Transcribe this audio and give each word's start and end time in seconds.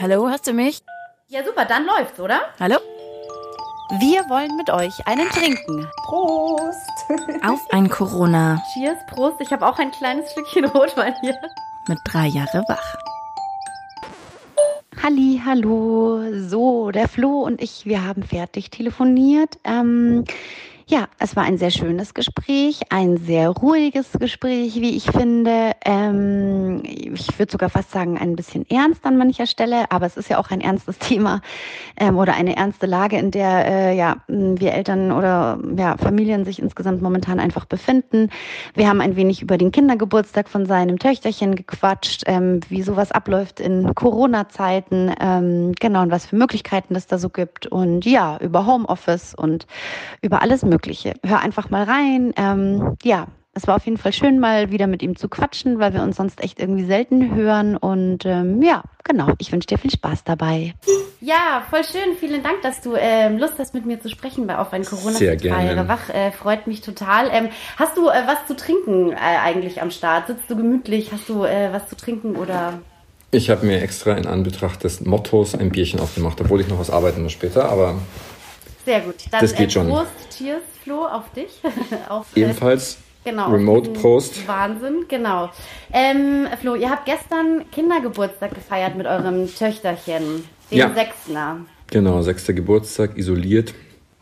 Hallo, 0.00 0.28
hast 0.28 0.46
du 0.46 0.52
mich? 0.52 0.80
Ja, 1.26 1.44
super, 1.44 1.64
dann 1.64 1.84
läuft's, 1.84 2.20
oder? 2.20 2.40
Hallo? 2.60 2.76
Wir 3.98 4.20
wollen 4.28 4.56
mit 4.56 4.70
euch 4.70 4.94
einen 5.08 5.28
trinken. 5.28 5.88
Prost! 6.04 7.04
Auf 7.44 7.60
ein 7.72 7.88
Corona. 7.88 8.62
Cheers, 8.72 8.98
Prost. 9.08 9.40
Ich 9.40 9.52
habe 9.52 9.66
auch 9.66 9.76
ein 9.80 9.90
kleines 9.90 10.30
Stückchen 10.30 10.66
Rotwein 10.66 11.14
hier. 11.20 11.34
Mit 11.88 11.98
drei 12.04 12.28
Jahre 12.28 12.62
wach. 12.68 12.94
Halli, 15.02 15.42
hallo. 15.44 16.22
So, 16.46 16.92
der 16.92 17.08
Flo 17.08 17.40
und 17.40 17.60
ich, 17.60 17.84
wir 17.84 18.04
haben 18.04 18.22
fertig 18.22 18.70
telefoniert. 18.70 19.58
Ähm, 19.64 20.24
ja, 20.88 21.06
es 21.18 21.36
war 21.36 21.42
ein 21.42 21.58
sehr 21.58 21.70
schönes 21.70 22.14
Gespräch, 22.14 22.80
ein 22.88 23.18
sehr 23.18 23.50
ruhiges 23.50 24.10
Gespräch, 24.12 24.76
wie 24.76 24.96
ich 24.96 25.04
finde. 25.10 25.72
Ähm, 25.84 26.80
ich 26.82 27.38
würde 27.38 27.52
sogar 27.52 27.68
fast 27.68 27.90
sagen, 27.90 28.16
ein 28.16 28.36
bisschen 28.36 28.64
ernst 28.70 29.04
an 29.04 29.18
mancher 29.18 29.44
Stelle, 29.44 29.90
aber 29.90 30.06
es 30.06 30.16
ist 30.16 30.30
ja 30.30 30.38
auch 30.38 30.50
ein 30.50 30.62
ernstes 30.62 30.98
Thema 30.98 31.42
ähm, 31.98 32.16
oder 32.16 32.32
eine 32.32 32.56
ernste 32.56 32.86
Lage, 32.86 33.18
in 33.18 33.30
der 33.30 33.66
äh, 33.66 33.96
ja, 33.98 34.16
wir 34.28 34.72
Eltern 34.72 35.12
oder 35.12 35.58
ja, 35.76 35.98
Familien 35.98 36.46
sich 36.46 36.58
insgesamt 36.58 37.02
momentan 37.02 37.38
einfach 37.38 37.66
befinden. 37.66 38.30
Wir 38.72 38.88
haben 38.88 39.02
ein 39.02 39.14
wenig 39.14 39.42
über 39.42 39.58
den 39.58 39.72
Kindergeburtstag 39.72 40.48
von 40.48 40.64
seinem 40.64 40.98
Töchterchen 40.98 41.54
gequatscht, 41.54 42.22
ähm, 42.24 42.60
wie 42.70 42.80
sowas 42.80 43.12
abläuft 43.12 43.60
in 43.60 43.94
Corona-Zeiten, 43.94 45.14
ähm, 45.20 45.72
genau, 45.78 46.00
und 46.00 46.10
was 46.10 46.24
für 46.24 46.36
Möglichkeiten 46.36 46.96
es 46.96 47.06
da 47.06 47.18
so 47.18 47.28
gibt 47.28 47.66
und 47.66 48.06
ja, 48.06 48.38
über 48.38 48.64
Homeoffice 48.64 49.34
und 49.34 49.66
über 50.22 50.40
alles 50.40 50.62
Mögliche. 50.62 50.77
Mögliche. 50.78 51.14
Hör 51.26 51.40
einfach 51.40 51.70
mal 51.70 51.82
rein. 51.82 52.32
Ähm, 52.36 52.96
ja, 53.02 53.26
es 53.52 53.66
war 53.66 53.74
auf 53.74 53.84
jeden 53.84 53.96
Fall 53.96 54.12
schön, 54.12 54.38
mal 54.38 54.70
wieder 54.70 54.86
mit 54.86 55.02
ihm 55.02 55.16
zu 55.16 55.28
quatschen, 55.28 55.80
weil 55.80 55.92
wir 55.92 56.02
uns 56.02 56.16
sonst 56.16 56.40
echt 56.40 56.60
irgendwie 56.60 56.84
selten 56.84 57.34
hören. 57.34 57.76
Und 57.76 58.24
ähm, 58.24 58.62
ja, 58.62 58.84
genau, 59.02 59.32
ich 59.38 59.50
wünsche 59.50 59.66
dir 59.66 59.78
viel 59.78 59.90
Spaß 59.90 60.22
dabei. 60.22 60.74
Ja, 61.20 61.64
voll 61.68 61.82
schön. 61.82 62.14
Vielen 62.20 62.44
Dank, 62.44 62.62
dass 62.62 62.80
du 62.80 62.94
ähm, 62.96 63.38
Lust 63.38 63.54
hast, 63.58 63.74
mit 63.74 63.86
mir 63.86 64.00
zu 64.00 64.08
sprechen 64.08 64.46
bei 64.46 64.56
Auf 64.56 64.72
ein 64.72 64.84
Corona 64.84 65.16
Sehr 65.16 65.34
gerne. 65.34 65.88
Wach. 65.88 66.10
Äh, 66.10 66.30
freut 66.30 66.68
mich 66.68 66.80
total. 66.80 67.28
Ähm, 67.32 67.48
hast 67.76 67.96
du 67.96 68.08
äh, 68.08 68.22
was 68.26 68.46
zu 68.46 68.54
trinken 68.54 69.10
äh, 69.10 69.16
eigentlich 69.16 69.82
am 69.82 69.90
Start? 69.90 70.28
Sitzt 70.28 70.48
du 70.48 70.54
gemütlich? 70.54 71.10
Hast 71.10 71.28
du 71.28 71.42
äh, 71.42 71.72
was 71.72 71.88
zu 71.88 71.96
trinken 71.96 72.36
oder? 72.36 72.74
Ich 73.32 73.50
habe 73.50 73.66
mir 73.66 73.82
extra 73.82 74.12
in 74.12 74.26
Anbetracht 74.26 74.84
des 74.84 75.00
Mottos 75.00 75.56
ein 75.56 75.70
Bierchen 75.70 75.98
aufgemacht, 75.98 76.40
obwohl 76.40 76.60
ich 76.60 76.68
noch 76.68 76.78
was 76.78 76.90
arbeiten 76.90 77.24
muss 77.24 77.32
später, 77.32 77.68
aber 77.68 77.96
sehr 78.88 79.00
gut. 79.02 79.16
Dann 79.30 79.42
das 79.42 79.54
geht 79.54 79.68
äh, 79.68 79.70
schon. 79.70 79.88
Prost, 79.88 80.10
Cheers, 80.36 80.62
Flo, 80.82 81.04
auf 81.04 81.30
dich. 81.32 81.60
auf, 82.08 82.34
äh, 82.34 82.40
Ebenfalls. 82.40 82.98
Genau, 83.22 83.50
Remote 83.50 83.90
Prost. 83.90 84.48
Wahnsinn, 84.48 85.04
genau. 85.08 85.50
Ähm, 85.92 86.46
Flo, 86.58 86.74
ihr 86.74 86.88
habt 86.88 87.04
gestern 87.04 87.70
Kindergeburtstag 87.70 88.54
gefeiert 88.54 88.96
mit 88.96 89.06
eurem 89.06 89.54
Töchterchen, 89.54 90.44
den 90.70 90.78
ja. 90.78 90.94
Sechstner. 90.94 91.66
Genau, 91.90 92.22
sechster 92.22 92.54
Geburtstag, 92.54 93.18
isoliert. 93.18 93.74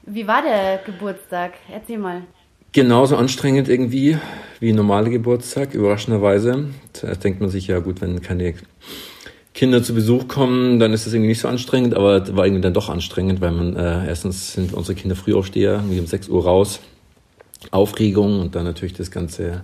Wie 0.05 0.27
war 0.27 0.43
der 0.43 0.81
Geburtstag? 0.85 1.53
Erzähl 1.73 1.99
mal. 1.99 2.23
Genauso 2.73 3.17
anstrengend 3.17 3.69
irgendwie 3.69 4.19
wie 4.59 4.73
normale 4.73 5.11
Geburtstag, 5.11 5.75
überraschenderweise. 5.75 6.71
Zuerst 6.93 7.23
denkt 7.23 7.41
man 7.41 7.51
sich, 7.51 7.69
ja 7.69 7.79
gut, 7.79 8.01
wenn 8.01 8.21
keine 8.21 8.55
Kinder 9.57 9.83
zu 9.83 9.95
Besuch 9.95 10.29
kommen, 10.29 10.79
dann 10.79 10.93
ist 10.93 11.07
das 11.07 11.15
irgendwie 11.15 11.31
nicht 11.31 11.41
so 11.41 11.49
anstrengend, 11.49 11.95
aber 11.95 12.37
war 12.37 12.45
irgendwie 12.45 12.61
dann 12.61 12.75
doch 12.75 12.91
anstrengend, 12.91 13.41
weil 13.41 13.53
man 13.53 13.75
äh, 13.75 14.07
erstens 14.07 14.53
sind 14.53 14.75
unsere 14.75 14.95
Kinder 14.95 15.17
Frühaufsteher, 15.17 15.77
irgendwie 15.77 15.99
um 15.99 16.07
6 16.07 16.29
Uhr 16.29 16.45
raus, 16.45 16.81
Aufregung 17.71 18.39
und 18.39 18.55
dann 18.55 18.65
natürlich 18.65 18.93
das 18.93 19.11
ganze 19.11 19.63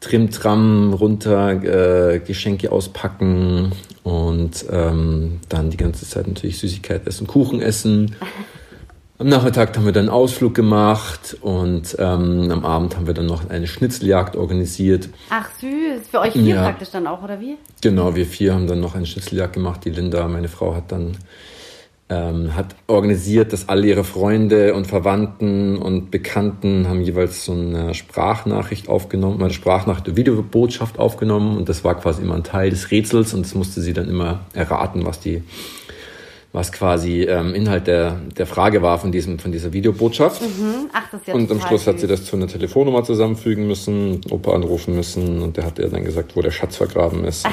Trim-Tram 0.00 0.92
runter, 0.94 2.14
äh, 2.14 2.18
Geschenke 2.18 2.72
auspacken 2.72 3.70
und 4.02 4.64
ähm, 4.68 5.38
dann 5.48 5.70
die 5.70 5.76
ganze 5.76 6.04
Zeit 6.04 6.26
natürlich 6.26 6.58
Süßigkeit 6.58 7.06
essen, 7.06 7.28
Kuchen 7.28 7.62
essen. 7.62 8.16
Am 9.22 9.28
Nachmittag 9.28 9.76
haben 9.76 9.84
wir 9.84 9.92
dann 9.92 10.06
einen 10.06 10.08
Ausflug 10.08 10.52
gemacht 10.52 11.36
und 11.42 11.94
ähm, 12.00 12.50
am 12.50 12.64
Abend 12.64 12.96
haben 12.96 13.06
wir 13.06 13.14
dann 13.14 13.26
noch 13.26 13.48
eine 13.48 13.68
Schnitzeljagd 13.68 14.34
organisiert. 14.34 15.10
Ach 15.30 15.48
süß, 15.60 16.08
für 16.10 16.18
euch 16.18 16.32
vier 16.32 16.56
ja. 16.56 16.64
praktisch 16.64 16.90
dann 16.90 17.06
auch, 17.06 17.22
oder 17.22 17.38
wie? 17.38 17.56
Genau, 17.80 18.16
wir 18.16 18.26
vier 18.26 18.52
haben 18.52 18.66
dann 18.66 18.80
noch 18.80 18.96
eine 18.96 19.06
Schnitzeljagd 19.06 19.52
gemacht. 19.52 19.84
Die 19.84 19.90
Linda, 19.90 20.26
meine 20.26 20.48
Frau, 20.48 20.74
hat 20.74 20.90
dann 20.90 21.16
ähm, 22.08 22.56
hat 22.56 22.74
organisiert, 22.88 23.52
dass 23.52 23.68
alle 23.68 23.86
ihre 23.86 24.02
Freunde 24.02 24.74
und 24.74 24.88
Verwandten 24.88 25.78
und 25.78 26.10
Bekannten 26.10 26.88
haben 26.88 27.00
jeweils 27.00 27.44
so 27.44 27.52
eine 27.52 27.94
Sprachnachricht 27.94 28.88
aufgenommen, 28.88 29.40
eine 29.40 29.52
Sprachnachricht, 29.52 30.08
eine 30.08 30.16
Videobotschaft 30.16 30.98
aufgenommen 30.98 31.56
und 31.56 31.68
das 31.68 31.84
war 31.84 31.94
quasi 31.94 32.22
immer 32.22 32.34
ein 32.34 32.42
Teil 32.42 32.70
des 32.70 32.90
Rätsels 32.90 33.34
und 33.34 33.46
das 33.46 33.54
musste 33.54 33.80
sie 33.82 33.92
dann 33.92 34.08
immer 34.08 34.40
erraten, 34.52 35.06
was 35.06 35.20
die 35.20 35.44
was 36.52 36.70
quasi 36.70 37.22
ähm, 37.22 37.54
Inhalt 37.54 37.86
der, 37.86 38.20
der 38.36 38.46
Frage 38.46 38.82
war 38.82 38.98
von, 38.98 39.10
diesem, 39.10 39.38
von 39.38 39.52
dieser 39.52 39.72
Videobotschaft. 39.72 40.42
Mhm. 40.42 40.90
Ach, 40.92 41.08
das 41.10 41.20
ist 41.22 41.28
ja 41.28 41.34
und 41.34 41.50
am 41.50 41.60
Schluss 41.62 41.86
hat 41.86 41.98
sie 41.98 42.06
das 42.06 42.26
zu 42.26 42.36
einer 42.36 42.46
Telefonnummer 42.46 43.04
zusammenfügen 43.04 43.66
müssen, 43.66 44.20
Opa 44.30 44.52
anrufen 44.52 44.94
müssen 44.94 45.40
und 45.40 45.56
der 45.56 45.64
hat 45.64 45.78
ihr 45.78 45.88
dann 45.88 46.04
gesagt, 46.04 46.36
wo 46.36 46.42
der 46.42 46.50
Schatz 46.50 46.76
vergraben 46.76 47.24
ist. 47.24 47.48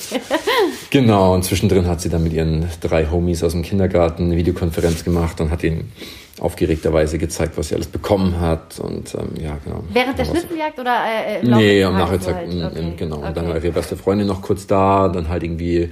genau, 0.90 1.34
und 1.34 1.44
zwischendrin 1.44 1.86
hat 1.86 2.00
sie 2.00 2.08
dann 2.08 2.22
mit 2.22 2.32
ihren 2.32 2.66
drei 2.80 3.06
Homies 3.06 3.44
aus 3.44 3.52
dem 3.52 3.62
Kindergarten 3.62 4.24
eine 4.24 4.36
Videokonferenz 4.36 5.04
gemacht 5.04 5.38
und 5.42 5.50
hat 5.50 5.62
ihnen 5.62 5.92
aufgeregterweise 6.40 7.18
gezeigt, 7.18 7.58
was 7.58 7.68
sie 7.68 7.74
alles 7.74 7.88
bekommen 7.88 8.40
hat 8.40 8.80
und 8.80 9.14
ähm, 9.14 9.42
ja, 9.42 9.58
genau. 9.62 9.84
Während 9.92 10.18
der 10.18 10.24
Schnitzeljagd 10.24 10.78
oder 10.78 10.96
äh, 11.04 11.40
im 11.40 11.50
Nee, 11.50 11.84
am 11.84 11.98
Nachmittag, 11.98 12.34
halt. 12.34 12.48
okay. 12.48 12.94
genau. 12.96 13.16
Okay. 13.16 13.28
Und 13.28 13.36
dann 13.36 13.48
war 13.48 13.56
ihre 13.56 13.72
beste 13.72 13.94
Freundin 13.98 14.26
noch 14.26 14.40
kurz 14.40 14.66
da, 14.66 15.08
dann 15.08 15.28
halt 15.28 15.42
irgendwie 15.42 15.90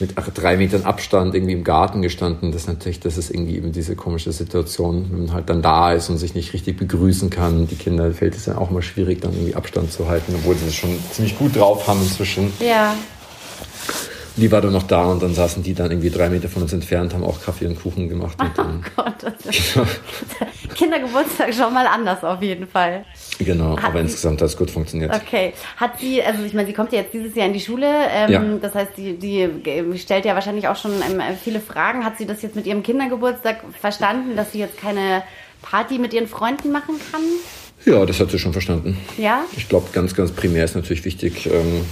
mit 0.00 0.14
drei 0.34 0.56
Metern 0.56 0.84
Abstand 0.84 1.34
irgendwie 1.34 1.54
im 1.54 1.64
Garten 1.64 2.02
gestanden. 2.02 2.52
Das 2.52 2.62
ist 2.62 2.68
natürlich, 2.68 3.00
das 3.00 3.18
ist 3.18 3.30
irgendwie 3.30 3.56
eben 3.56 3.72
diese 3.72 3.96
komische 3.96 4.32
Situation, 4.32 5.06
wenn 5.10 5.26
man 5.26 5.32
halt 5.32 5.50
dann 5.50 5.62
da 5.62 5.92
ist 5.92 6.08
und 6.08 6.18
sich 6.18 6.34
nicht 6.34 6.52
richtig 6.52 6.76
begrüßen 6.76 7.30
kann. 7.30 7.66
Die 7.66 7.76
Kinder 7.76 8.12
fällt 8.12 8.36
es 8.36 8.46
ja 8.46 8.58
auch 8.58 8.70
mal 8.70 8.82
schwierig, 8.82 9.20
dann 9.20 9.32
irgendwie 9.32 9.54
Abstand 9.54 9.92
zu 9.92 10.08
halten, 10.08 10.34
obwohl 10.36 10.56
sie 10.56 10.66
es 10.66 10.74
schon 10.74 10.96
ziemlich 11.12 11.38
gut 11.38 11.56
drauf 11.56 11.86
haben 11.86 12.00
inzwischen. 12.00 12.52
Ja. 12.60 12.94
Die 14.38 14.52
war 14.52 14.60
dann 14.60 14.72
noch 14.72 14.84
da 14.84 15.04
und 15.06 15.20
dann 15.20 15.34
saßen 15.34 15.64
die 15.64 15.74
dann 15.74 15.90
irgendwie 15.90 16.10
drei 16.10 16.28
Meter 16.28 16.48
von 16.48 16.62
uns 16.62 16.72
entfernt, 16.72 17.12
haben 17.12 17.24
auch 17.24 17.42
Kaffee 17.42 17.66
und 17.66 17.80
Kuchen 17.80 18.08
gemacht. 18.08 18.36
Und 18.40 18.52
oh 18.58 19.02
Gott, 19.02 19.14
das 19.20 19.46
ist 19.46 19.78
Kindergeburtstag 20.74 21.52
schon 21.52 21.74
mal 21.74 21.86
anders 21.88 22.22
auf 22.22 22.40
jeden 22.40 22.68
Fall. 22.68 23.04
Genau, 23.40 23.76
hat 23.76 23.84
aber 23.84 23.98
sie, 23.98 24.04
insgesamt 24.04 24.40
hat 24.40 24.48
es 24.48 24.56
gut 24.56 24.70
funktioniert. 24.70 25.12
Okay. 25.12 25.52
Hat 25.76 25.98
sie, 25.98 26.22
also 26.22 26.44
ich 26.44 26.54
meine, 26.54 26.68
sie 26.68 26.72
kommt 26.72 26.92
ja 26.92 27.00
jetzt 27.00 27.12
dieses 27.12 27.34
Jahr 27.34 27.46
in 27.46 27.52
die 27.52 27.60
Schule, 27.60 27.88
ähm, 28.10 28.30
ja. 28.30 28.42
das 28.62 28.74
heißt, 28.74 28.92
die, 28.96 29.14
die 29.18 29.98
stellt 29.98 30.24
ja 30.24 30.34
wahrscheinlich 30.34 30.68
auch 30.68 30.76
schon 30.76 30.92
ähm, 30.92 31.20
viele 31.42 31.60
Fragen. 31.60 32.04
Hat 32.04 32.16
sie 32.16 32.26
das 32.26 32.40
jetzt 32.42 32.54
mit 32.54 32.66
ihrem 32.66 32.84
Kindergeburtstag 32.84 33.64
verstanden, 33.80 34.36
dass 34.36 34.52
sie 34.52 34.60
jetzt 34.60 34.78
keine 34.78 35.24
Party 35.62 35.98
mit 35.98 36.14
ihren 36.14 36.28
Freunden 36.28 36.70
machen 36.70 36.94
kann? 37.10 37.22
Ja, 37.84 38.04
das 38.06 38.20
hat 38.20 38.30
sie 38.30 38.38
schon 38.38 38.52
verstanden. 38.52 38.98
Ja? 39.16 39.42
Ich 39.56 39.68
glaube, 39.68 39.88
ganz, 39.92 40.14
ganz 40.14 40.30
primär 40.30 40.64
ist 40.64 40.74
natürlich 40.74 41.04
wichtig, 41.04 41.46
ähm, 41.46 41.84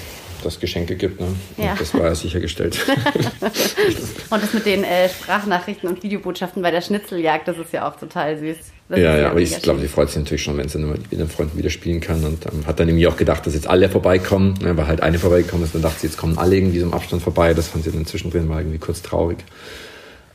dass 0.46 0.60
Geschenke 0.60 0.96
gibt. 0.96 1.20
Ne? 1.20 1.26
Ja. 1.56 1.74
das 1.78 1.92
war 1.94 2.04
ja 2.04 2.14
sichergestellt. 2.14 2.78
und 4.30 4.42
das 4.42 4.54
mit 4.54 4.64
den 4.64 4.84
äh, 4.84 5.08
Sprachnachrichten 5.08 5.88
und 5.88 6.02
Videobotschaften 6.02 6.62
bei 6.62 6.70
der 6.70 6.80
Schnitzeljagd, 6.80 7.48
das 7.48 7.58
ist 7.58 7.72
ja 7.72 7.88
auch 7.88 7.96
total 7.96 8.38
süß. 8.38 8.56
Das 8.88 9.00
ja, 9.00 9.16
ja, 9.16 9.30
aber 9.30 9.40
ich 9.40 9.60
glaube, 9.62 9.80
sie 9.80 9.88
freut 9.88 10.08
sich 10.08 10.18
natürlich 10.18 10.44
schon, 10.44 10.56
wenn 10.56 10.68
sie 10.68 10.78
mit 10.78 11.10
den 11.10 11.28
Freunden 11.28 11.58
wieder 11.58 11.70
spielen 11.70 12.00
kann. 12.00 12.24
Und 12.24 12.46
ähm, 12.46 12.66
hat 12.66 12.78
dann 12.78 12.88
irgendwie 12.88 13.08
auch 13.08 13.16
gedacht, 13.16 13.44
dass 13.46 13.54
jetzt 13.54 13.66
alle 13.66 13.88
vorbeikommen, 13.88 14.54
ne, 14.62 14.76
weil 14.76 14.86
halt 14.86 15.02
eine 15.02 15.18
vorbeigekommen 15.18 15.64
ist. 15.64 15.74
Dann 15.74 15.82
dachte 15.82 16.00
sie, 16.00 16.06
jetzt 16.06 16.16
kommen 16.16 16.38
alle 16.38 16.56
irgendwie 16.56 16.78
so 16.78 16.86
im 16.86 16.94
Abstand 16.94 17.22
vorbei. 17.22 17.52
Das 17.52 17.68
fand 17.68 17.84
sie 17.84 17.90
dann 17.90 18.06
zwischendrin 18.06 18.46
mal 18.46 18.60
irgendwie 18.60 18.78
kurz 18.78 19.02
traurig. 19.02 19.38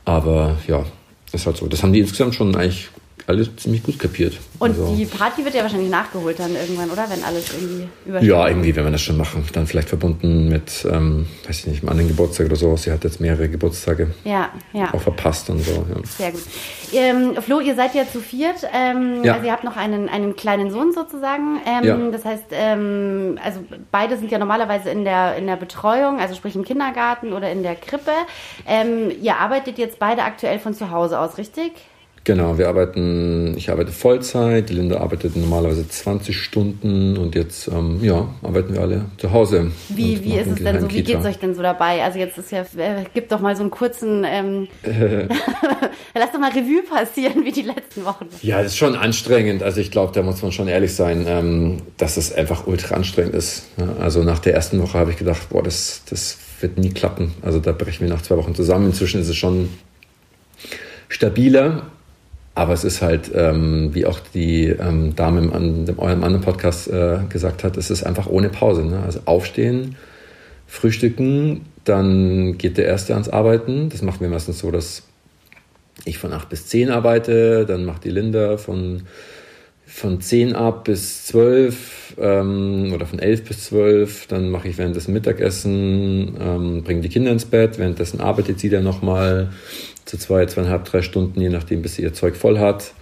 Aber 0.04 0.58
ja, 0.68 0.84
ist 1.32 1.46
halt 1.46 1.56
so. 1.56 1.66
Das 1.66 1.82
haben 1.82 1.94
die 1.94 2.00
insgesamt 2.00 2.34
schon 2.34 2.54
eigentlich 2.54 2.90
alles 3.26 3.54
ziemlich 3.56 3.82
gut 3.82 3.98
kapiert. 3.98 4.38
Und 4.58 4.70
also, 4.70 4.94
die 4.94 5.06
Party 5.06 5.44
wird 5.44 5.54
ja 5.54 5.62
wahrscheinlich 5.62 5.90
nachgeholt 5.90 6.38
dann 6.38 6.54
irgendwann, 6.54 6.90
oder? 6.90 7.08
Wenn 7.08 7.22
alles 7.24 7.52
irgendwie 7.52 7.88
übersteht. 8.06 8.30
Ja, 8.30 8.48
irgendwie 8.48 8.74
werden 8.74 8.86
wir 8.86 8.92
das 8.92 9.02
schon 9.02 9.16
machen. 9.16 9.44
Dann 9.52 9.66
vielleicht 9.66 9.88
verbunden 9.88 10.48
mit, 10.48 10.86
ähm, 10.90 11.26
weiß 11.46 11.60
ich 11.60 11.66
nicht, 11.66 11.82
einem 11.82 11.90
anderen 11.90 12.08
Geburtstag 12.08 12.46
oder 12.46 12.56
so. 12.56 12.76
Sie 12.76 12.90
hat 12.90 13.04
jetzt 13.04 13.20
mehrere 13.20 13.48
Geburtstage 13.48 14.08
ja, 14.24 14.50
ja. 14.72 14.92
auch 14.92 15.00
verpasst 15.00 15.50
und 15.50 15.60
so. 15.64 15.72
Ja. 15.72 16.06
Sehr 16.06 16.32
gut. 16.32 16.42
Ähm, 16.92 17.36
Flo, 17.40 17.60
ihr 17.60 17.74
seid 17.74 17.94
ja 17.94 18.06
zu 18.06 18.20
viert. 18.20 18.66
Ähm, 18.72 19.24
ja. 19.24 19.34
Also 19.34 19.46
ihr 19.46 19.52
habt 19.52 19.64
noch 19.64 19.76
einen, 19.76 20.08
einen 20.08 20.36
kleinen 20.36 20.70
Sohn 20.70 20.92
sozusagen. 20.92 21.60
Ähm, 21.66 21.84
ja. 21.84 22.10
Das 22.10 22.24
heißt, 22.24 22.44
ähm, 22.52 23.38
also 23.42 23.60
beide 23.90 24.16
sind 24.16 24.30
ja 24.30 24.38
normalerweise 24.38 24.90
in 24.90 25.04
der, 25.04 25.36
in 25.36 25.46
der 25.46 25.56
Betreuung, 25.56 26.20
also 26.20 26.34
sprich 26.34 26.54
im 26.54 26.64
Kindergarten 26.64 27.32
oder 27.32 27.50
in 27.50 27.62
der 27.62 27.76
Krippe. 27.76 28.12
Ähm, 28.66 29.10
ihr 29.20 29.36
arbeitet 29.36 29.78
jetzt 29.78 29.98
beide 29.98 30.22
aktuell 30.22 30.58
von 30.58 30.74
zu 30.74 30.90
Hause 30.90 31.18
aus, 31.18 31.38
richtig? 31.38 31.72
Genau, 32.24 32.56
wir 32.56 32.68
arbeiten, 32.68 33.54
ich 33.56 33.70
arbeite 33.70 33.90
Vollzeit, 33.90 34.68
die 34.68 34.74
Linda 34.74 34.98
arbeitet 34.98 35.34
normalerweise 35.34 35.88
20 35.88 36.40
Stunden 36.40 37.16
und 37.16 37.34
jetzt 37.34 37.66
ähm, 37.66 37.98
ja, 38.00 38.28
arbeiten 38.42 38.74
wir 38.74 38.80
alle 38.80 39.06
zu 39.16 39.32
Hause. 39.32 39.72
Wie, 39.88 40.22
wie 40.22 40.36
ist 40.36 40.46
es 40.46 40.62
denn 40.62 40.80
so, 40.80 40.88
wie 40.88 41.02
geht 41.02 41.18
es 41.18 41.26
euch 41.26 41.38
denn 41.38 41.56
so 41.56 41.62
dabei? 41.62 42.04
Also 42.04 42.20
jetzt 42.20 42.38
ist 42.38 42.52
ja, 42.52 42.60
äh, 42.76 43.04
gibt 43.12 43.32
doch 43.32 43.40
mal 43.40 43.56
so 43.56 43.62
einen 43.62 43.72
kurzen, 43.72 44.24
ähm, 44.24 44.68
lass 46.14 46.30
doch 46.30 46.38
mal 46.38 46.52
Revue 46.52 46.84
passieren 46.88 47.44
wie 47.44 47.50
die 47.50 47.62
letzten 47.62 48.04
Wochen. 48.04 48.28
Ja, 48.40 48.62
das 48.62 48.72
ist 48.72 48.78
schon 48.78 48.94
anstrengend. 48.94 49.64
Also 49.64 49.80
ich 49.80 49.90
glaube, 49.90 50.12
da 50.14 50.22
muss 50.22 50.42
man 50.42 50.52
schon 50.52 50.68
ehrlich 50.68 50.94
sein, 50.94 51.24
ähm, 51.26 51.78
dass 51.96 52.16
es 52.16 52.32
einfach 52.32 52.68
ultra 52.68 52.94
anstrengend 52.94 53.34
ist. 53.34 53.64
Also 54.00 54.22
nach 54.22 54.38
der 54.38 54.54
ersten 54.54 54.80
Woche 54.80 54.96
habe 54.96 55.10
ich 55.10 55.16
gedacht, 55.16 55.48
boah, 55.50 55.62
das, 55.64 56.02
das 56.08 56.38
wird 56.60 56.78
nie 56.78 56.90
klappen. 56.90 57.34
Also 57.42 57.58
da 57.58 57.72
brechen 57.72 58.06
wir 58.06 58.14
nach 58.14 58.22
zwei 58.22 58.36
Wochen 58.36 58.54
zusammen. 58.54 58.86
Inzwischen 58.86 59.20
ist 59.20 59.28
es 59.28 59.36
schon 59.36 59.70
stabiler, 61.08 61.90
aber 62.54 62.74
es 62.74 62.84
ist 62.84 63.00
halt, 63.00 63.30
ähm, 63.34 63.94
wie 63.94 64.04
auch 64.04 64.20
die 64.34 64.66
ähm, 64.66 65.16
Dame 65.16 65.40
in 65.56 65.86
dem, 65.86 65.98
eurem 65.98 66.22
anderen 66.22 66.44
Podcast 66.44 66.88
äh, 66.88 67.20
gesagt 67.28 67.64
hat, 67.64 67.76
es 67.76 67.90
ist 67.90 68.04
einfach 68.04 68.26
ohne 68.26 68.50
Pause. 68.50 68.84
Ne? 68.84 69.02
Also 69.04 69.20
aufstehen, 69.24 69.96
frühstücken, 70.66 71.62
dann 71.84 72.58
geht 72.58 72.76
der 72.76 72.86
Erste 72.86 73.14
ans 73.14 73.30
Arbeiten. 73.30 73.88
Das 73.88 74.02
machen 74.02 74.20
wir 74.20 74.28
meistens 74.28 74.58
so, 74.58 74.70
dass 74.70 75.02
ich 76.04 76.18
von 76.18 76.32
8 76.32 76.48
bis 76.48 76.66
10 76.66 76.90
arbeite, 76.90 77.64
dann 77.64 77.84
macht 77.84 78.04
die 78.04 78.10
Linda 78.10 78.56
von, 78.58 79.02
von 79.94 80.20
10 80.20 80.54
ab 80.54 80.84
bis 80.84 81.26
12 81.26 82.16
ähm, 82.18 82.92
oder 82.94 83.06
von 83.06 83.18
11 83.18 83.44
bis 83.44 83.64
12. 83.66 84.26
Dann 84.26 84.50
mache 84.50 84.68
ich 84.68 84.78
währenddessen 84.78 85.12
Mittagessen, 85.12 86.34
ähm, 86.40 86.82
bringe 86.82 87.02
die 87.02 87.08
Kinder 87.08 87.30
ins 87.30 87.44
Bett, 87.44 87.78
währenddessen 87.78 88.20
arbeitet 88.20 88.58
sie 88.58 88.70
dann 88.70 88.84
nochmal 88.84 89.50
zu 90.06 90.16
zwei, 90.16 90.46
zweieinhalb, 90.46 90.86
drei 90.86 91.02
Stunden, 91.02 91.40
je 91.40 91.50
nachdem, 91.50 91.82
bis 91.82 91.96
sie 91.96 92.02
ihr 92.02 92.14
Zeug 92.14 92.36
voll 92.36 92.58
hat. 92.58 92.94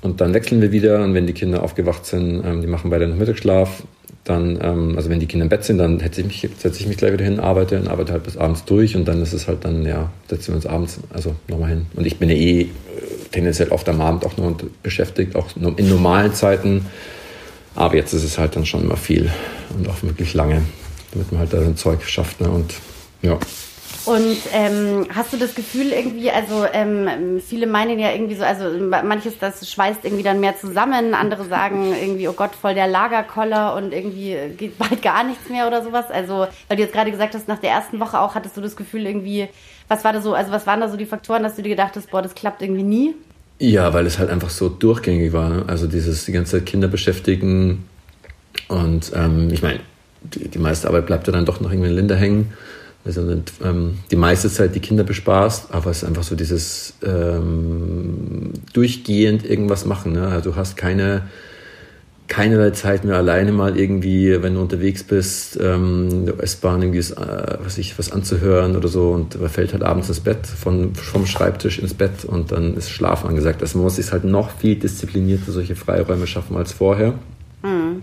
Und 0.00 0.20
dann 0.20 0.32
wechseln 0.32 0.60
wir 0.60 0.70
wieder 0.70 1.02
und 1.02 1.12
wenn 1.12 1.26
die 1.26 1.32
Kinder 1.32 1.62
aufgewacht 1.62 2.06
sind, 2.06 2.44
ähm, 2.44 2.60
die 2.60 2.68
machen 2.68 2.90
beide 2.90 3.08
noch 3.08 3.16
Mittagsschlaf, 3.16 3.82
dann, 4.28 4.58
ähm, 4.62 4.94
also 4.96 5.10
wenn 5.10 5.20
die 5.20 5.26
Kinder 5.26 5.44
im 5.44 5.48
Bett 5.48 5.64
sind, 5.64 5.78
dann 5.78 5.98
setze 5.98 6.20
ich 6.20 6.86
mich, 6.86 6.96
gleich 6.96 7.12
wieder 7.12 7.24
hin, 7.24 7.40
arbeite 7.40 7.78
und 7.78 7.88
arbeite 7.88 8.12
halt 8.12 8.24
bis 8.24 8.36
abends 8.36 8.64
durch 8.64 8.96
und 8.96 9.06
dann 9.06 9.22
ist 9.22 9.32
es 9.32 9.48
halt 9.48 9.64
dann, 9.64 9.84
ja, 9.84 10.10
setzen 10.28 10.48
wir 10.48 10.56
uns 10.56 10.66
abends 10.66 11.00
also 11.12 11.34
nochmal 11.48 11.70
hin. 11.70 11.86
Und 11.94 12.06
ich 12.06 12.18
bin 12.18 12.28
ja 12.28 12.34
eh 12.34 12.60
äh, 12.62 12.66
tendenziell 13.32 13.68
oft 13.68 13.88
am 13.88 14.00
Abend 14.00 14.24
auch 14.24 14.36
noch 14.36 14.54
beschäftigt, 14.82 15.36
auch 15.36 15.48
in 15.56 15.88
normalen 15.88 16.34
Zeiten. 16.34 16.86
Aber 17.74 17.94
jetzt 17.94 18.12
ist 18.12 18.24
es 18.24 18.38
halt 18.38 18.56
dann 18.56 18.66
schon 18.66 18.82
immer 18.82 18.96
viel 18.96 19.30
und 19.76 19.88
auch 19.88 20.02
wirklich 20.02 20.34
lange, 20.34 20.62
damit 21.12 21.30
man 21.30 21.40
halt 21.40 21.52
da 21.52 21.60
sein 21.60 21.76
Zeug 21.76 22.02
schafft. 22.04 22.40
Ne? 22.40 22.50
Und 22.50 22.74
ja. 23.22 23.38
Und 24.08 24.38
ähm, 24.54 25.06
hast 25.14 25.34
du 25.34 25.36
das 25.36 25.54
Gefühl 25.54 25.92
irgendwie, 25.92 26.30
also 26.30 26.64
ähm, 26.72 27.42
viele 27.46 27.66
meinen 27.66 27.98
ja 27.98 28.10
irgendwie 28.10 28.36
so, 28.36 28.42
also 28.42 28.64
manches, 28.88 29.34
das 29.38 29.70
schweißt 29.70 30.02
irgendwie 30.02 30.22
dann 30.22 30.40
mehr 30.40 30.56
zusammen, 30.56 31.12
andere 31.12 31.44
sagen 31.44 31.92
irgendwie, 31.92 32.26
oh 32.26 32.32
Gott, 32.32 32.52
voll 32.58 32.72
der 32.72 32.86
Lagerkoller 32.86 33.76
und 33.76 33.92
irgendwie 33.92 34.34
geht 34.56 34.78
bald 34.78 35.02
gar 35.02 35.24
nichts 35.24 35.50
mehr 35.50 35.66
oder 35.66 35.84
sowas. 35.84 36.06
Also, 36.08 36.46
weil 36.68 36.78
du 36.78 36.84
jetzt 36.84 36.94
gerade 36.94 37.10
gesagt 37.10 37.34
hast, 37.34 37.48
nach 37.48 37.58
der 37.58 37.68
ersten 37.68 38.00
Woche 38.00 38.18
auch 38.18 38.34
hattest 38.34 38.56
du 38.56 38.62
das 38.62 38.76
Gefühl 38.76 39.04
irgendwie, 39.04 39.48
was 39.88 40.04
war 40.04 40.14
da 40.14 40.22
so, 40.22 40.32
also 40.32 40.52
was 40.52 40.66
waren 40.66 40.80
da 40.80 40.88
so 40.88 40.96
die 40.96 41.04
Faktoren, 41.04 41.42
dass 41.42 41.56
du 41.56 41.62
dir 41.62 41.68
gedacht 41.68 41.94
hast, 41.94 42.10
boah, 42.10 42.22
das 42.22 42.34
klappt 42.34 42.62
irgendwie 42.62 42.84
nie? 42.84 43.14
Ja, 43.58 43.92
weil 43.92 44.06
es 44.06 44.18
halt 44.18 44.30
einfach 44.30 44.48
so 44.48 44.70
durchgängig 44.70 45.34
war. 45.34 45.50
Ne? 45.50 45.64
Also 45.66 45.86
dieses 45.86 46.24
die 46.24 46.32
ganze 46.32 46.52
Zeit 46.52 46.64
Kinder 46.64 46.88
beschäftigen 46.88 47.84
und 48.68 49.12
ähm, 49.14 49.50
ich 49.52 49.60
meine, 49.60 49.80
die, 50.22 50.48
die 50.48 50.58
meiste 50.58 50.88
Arbeit 50.88 51.04
bleibt 51.04 51.26
ja 51.26 51.34
dann 51.34 51.44
doch 51.44 51.60
noch 51.60 51.70
irgendwie 51.70 51.90
in 51.90 51.96
Linda 51.96 52.14
hängen 52.14 52.54
also 53.08 53.42
ähm, 53.64 53.98
die 54.10 54.16
meiste 54.16 54.50
Zeit 54.50 54.74
die 54.74 54.80
Kinder 54.80 55.04
bespaßt, 55.04 55.72
aber 55.72 55.90
es 55.90 56.02
ist 56.02 56.04
einfach 56.04 56.22
so 56.22 56.36
dieses 56.36 56.94
ähm, 57.02 58.52
durchgehend 58.72 59.44
irgendwas 59.48 59.84
machen. 59.84 60.12
Ne? 60.12 60.26
Also 60.28 60.50
du 60.50 60.56
hast 60.56 60.76
keine 60.76 61.22
keinerlei 62.28 62.70
Zeit 62.70 63.04
mehr 63.04 63.16
alleine 63.16 63.52
mal 63.52 63.78
irgendwie, 63.78 64.42
wenn 64.42 64.54
du 64.54 64.60
unterwegs 64.60 65.02
bist, 65.02 65.58
ähm, 65.60 66.26
der 66.26 66.42
S-Bahn 66.42 66.82
irgendwie 66.82 66.98
äh, 66.98 67.58
was 67.64 67.78
ich 67.78 67.98
was 67.98 68.12
anzuhören 68.12 68.76
oder 68.76 68.88
so 68.88 69.12
und 69.12 69.40
man 69.40 69.48
fällt 69.48 69.72
halt 69.72 69.82
abends 69.82 70.08
ins 70.08 70.20
Bett 70.20 70.46
von 70.46 70.94
vom 70.94 71.24
Schreibtisch 71.24 71.78
ins 71.78 71.94
Bett 71.94 72.26
und 72.26 72.52
dann 72.52 72.76
ist 72.76 72.90
Schlafen 72.90 73.28
angesagt. 73.28 73.62
Also 73.62 73.78
man 73.78 73.84
muss 73.84 73.96
sich 73.96 74.12
halt 74.12 74.24
noch 74.24 74.50
viel 74.50 74.76
disziplinierter 74.76 75.50
solche 75.52 75.74
Freiräume 75.74 76.26
schaffen 76.26 76.56
als 76.56 76.72
vorher. 76.72 77.14
Mhm. 77.62 78.02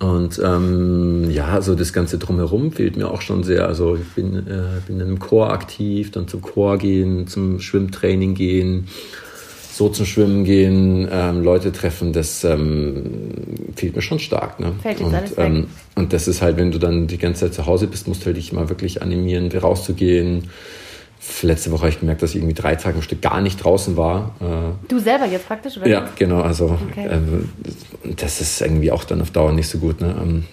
Und 0.00 0.40
ähm, 0.42 1.30
ja, 1.30 1.60
so 1.60 1.74
das 1.74 1.92
Ganze 1.92 2.16
drumherum 2.16 2.72
fehlt 2.72 2.96
mir 2.96 3.10
auch 3.10 3.20
schon 3.20 3.42
sehr. 3.42 3.66
Also 3.66 3.96
ich 3.96 4.08
bin, 4.14 4.34
äh, 4.34 4.80
bin 4.86 4.98
im 4.98 5.18
Chor 5.18 5.52
aktiv, 5.52 6.10
dann 6.10 6.26
zum 6.26 6.40
Chor 6.40 6.78
gehen, 6.78 7.26
zum 7.26 7.60
Schwimmtraining 7.60 8.34
gehen, 8.34 8.88
so 9.70 9.90
zum 9.90 10.06
Schwimmen 10.06 10.44
gehen, 10.44 11.06
ähm, 11.12 11.42
Leute 11.42 11.70
treffen, 11.70 12.14
das 12.14 12.44
ähm, 12.44 13.02
fehlt 13.76 13.94
mir 13.94 14.00
schon 14.00 14.18
stark. 14.18 14.58
Ne? 14.58 14.72
Fällt 14.80 15.02
und, 15.02 15.14
alles 15.14 15.34
ähm, 15.36 15.66
und 15.94 16.14
das 16.14 16.28
ist 16.28 16.40
halt, 16.40 16.56
wenn 16.56 16.70
du 16.70 16.78
dann 16.78 17.06
die 17.06 17.18
ganze 17.18 17.40
Zeit 17.40 17.54
zu 17.54 17.66
Hause 17.66 17.86
bist, 17.86 18.08
musst 18.08 18.22
du 18.22 18.26
halt 18.26 18.38
dich 18.38 18.54
mal 18.54 18.70
wirklich 18.70 19.02
animieren, 19.02 19.52
rauszugehen 19.52 20.48
letzte 21.42 21.70
Woche 21.70 21.82
habe 21.82 21.90
ich 21.90 22.00
gemerkt, 22.00 22.22
dass 22.22 22.30
ich 22.30 22.36
irgendwie 22.36 22.54
drei 22.54 22.76
Tage 22.76 22.96
im 22.96 23.02
Stück 23.02 23.20
gar 23.20 23.40
nicht 23.40 23.62
draußen 23.62 23.96
war. 23.96 24.34
Äh. 24.40 24.86
Du 24.88 24.98
selber 24.98 25.26
jetzt 25.26 25.46
praktisch? 25.46 25.76
Oder? 25.76 25.86
Ja, 25.86 26.08
genau. 26.16 26.40
Also 26.40 26.78
okay. 26.90 27.08
ähm, 27.10 27.50
das 28.16 28.40
ist 28.40 28.60
irgendwie 28.60 28.90
auch 28.90 29.04
dann 29.04 29.20
auf 29.20 29.30
Dauer 29.30 29.52
nicht 29.52 29.68
so 29.68 29.78
gut. 29.78 30.00
Ne? 30.00 30.14
Ähm, 30.20 30.44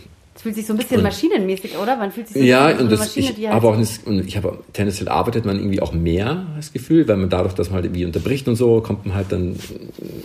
fühlt 0.48 0.56
sich 0.56 0.66
so 0.66 0.74
ein 0.74 0.78
bisschen 0.78 0.98
und, 0.98 1.04
maschinenmäßig, 1.04 1.78
oder? 1.78 1.98
Man 1.98 2.12
fühlt 2.12 2.30
sich 2.30 2.38
so 2.38 2.44
ja, 2.44 2.70
und 2.70 2.90
das, 2.90 3.00
Maschine, 3.00 3.34
ich, 3.38 3.48
halt 3.48 3.56
aber 3.56 3.70
auch 3.70 3.78
nicht, 3.78 4.08
und 4.08 4.26
ich 4.26 4.38
habe 4.38 4.60
tendenziell 4.72 5.10
arbeitet 5.10 5.46
man 5.46 5.58
irgendwie 5.58 5.82
auch 5.82 5.92
mehr, 5.92 6.46
das 6.56 6.72
Gefühl, 6.72 7.06
weil 7.08 7.18
man 7.18 7.30
dadurch, 7.30 7.54
dass 7.54 7.68
man 7.68 7.76
halt 7.76 7.86
irgendwie 7.86 8.06
unterbricht 8.06 8.48
und 8.48 8.56
so, 8.56 8.80
kommt 8.80 9.06
man 9.06 9.14
halt 9.14 9.30
dann 9.34 9.58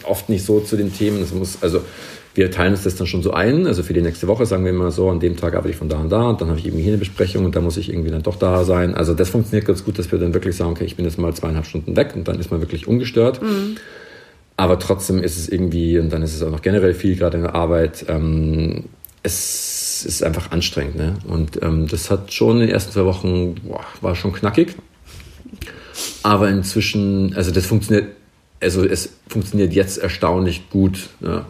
oft 0.05 0.29
nicht 0.29 0.45
so 0.45 0.61
zu 0.61 0.77
den 0.77 0.95
Themen. 0.95 1.19
Das 1.19 1.35
muss, 1.35 1.59
also 1.61 1.81
wir 2.37 2.53
teilen 2.53 2.73
uns 2.73 2.85
das 2.85 2.95
dann 2.95 3.09
schon 3.09 3.23
so 3.23 3.33
ein. 3.33 3.67
Also 3.67 3.83
für 3.83 3.95
die 3.95 4.01
nächste 4.01 4.29
Woche 4.29 4.47
sagen 4.47 4.63
wir 4.65 4.71
immer 4.71 4.93
so, 4.93 5.11
an 5.11 5.19
dem 5.19 5.37
Tag 5.37 5.55
arbeite 5.55 5.71
ich 5.71 5.77
von 5.77 5.89
da 5.89 5.99
und 5.99 6.11
da 6.11 6.29
und 6.29 6.41
dann 6.41 6.49
habe 6.49 6.61
ich 6.61 6.67
irgendwie 6.67 6.85
hier 6.85 6.93
eine 6.93 7.01
Besprechung 7.01 7.45
und 7.45 7.57
da 7.57 7.61
muss 7.61 7.77
ich 7.77 7.89
irgendwie 7.89 8.11
dann 8.11 8.23
doch 8.23 8.37
da 8.37 8.63
sein. 8.63 8.95
Also 8.95 9.13
das 9.13 9.29
funktioniert 9.29 9.67
ganz 9.67 9.85
gut, 9.85 9.99
dass 9.99 10.13
wir 10.13 10.21
dann 10.21 10.35
wirklich 10.35 10.55
sagen, 10.55 10.71
okay, 10.71 10.85
ich 10.85 10.95
bin 10.95 11.05
jetzt 11.05 11.19
mal 11.19 11.35
zweieinhalb 11.35 11.67
Stunden 11.67 11.97
weg 11.97 12.13
und 12.15 12.29
dann 12.29 12.39
ist 12.39 12.53
man 12.53 12.61
wirklich 12.61 12.87
ungestört. 12.87 13.43
Mhm. 13.43 13.77
Aber 14.57 14.79
trotzdem 14.79 15.21
ist 15.21 15.37
es 15.37 15.49
irgendwie, 15.49 15.99
und 15.99 16.13
dann 16.13 16.23
ist 16.23 16.37
es 16.37 16.43
auch 16.43 16.51
noch 16.51 16.63
generell 16.63 16.95
viel, 16.95 17.17
gerade 17.17 17.39
in 17.39 17.43
der 17.43 17.55
Arbeit, 17.55 18.05
ähm, 18.09 18.85
es 19.23 20.05
ist 20.05 20.23
einfach 20.23 20.51
anstrengend. 20.51 20.97
Ne? 20.97 21.15
Und 21.27 21.63
ähm, 21.63 21.87
das 21.87 22.11
hat 22.11 22.33
schon 22.33 22.57
in 22.57 22.67
den 22.67 22.71
ersten 22.71 22.93
zwei 22.93 23.05
Wochen, 23.05 23.55
boah, 23.63 23.85
war 24.01 24.15
schon 24.15 24.33
knackig. 24.33 24.75
Aber 26.23 26.49
inzwischen, 26.49 27.35
also 27.35 27.51
das 27.51 27.67
funktioniert 27.67 28.09
also 28.63 28.85
es 28.85 29.13
funktioniert 29.29 29.73
jetzt 29.73 29.99
erstaunlich 29.99 30.71
gut. 30.71 31.09
Ähm, 31.23 31.45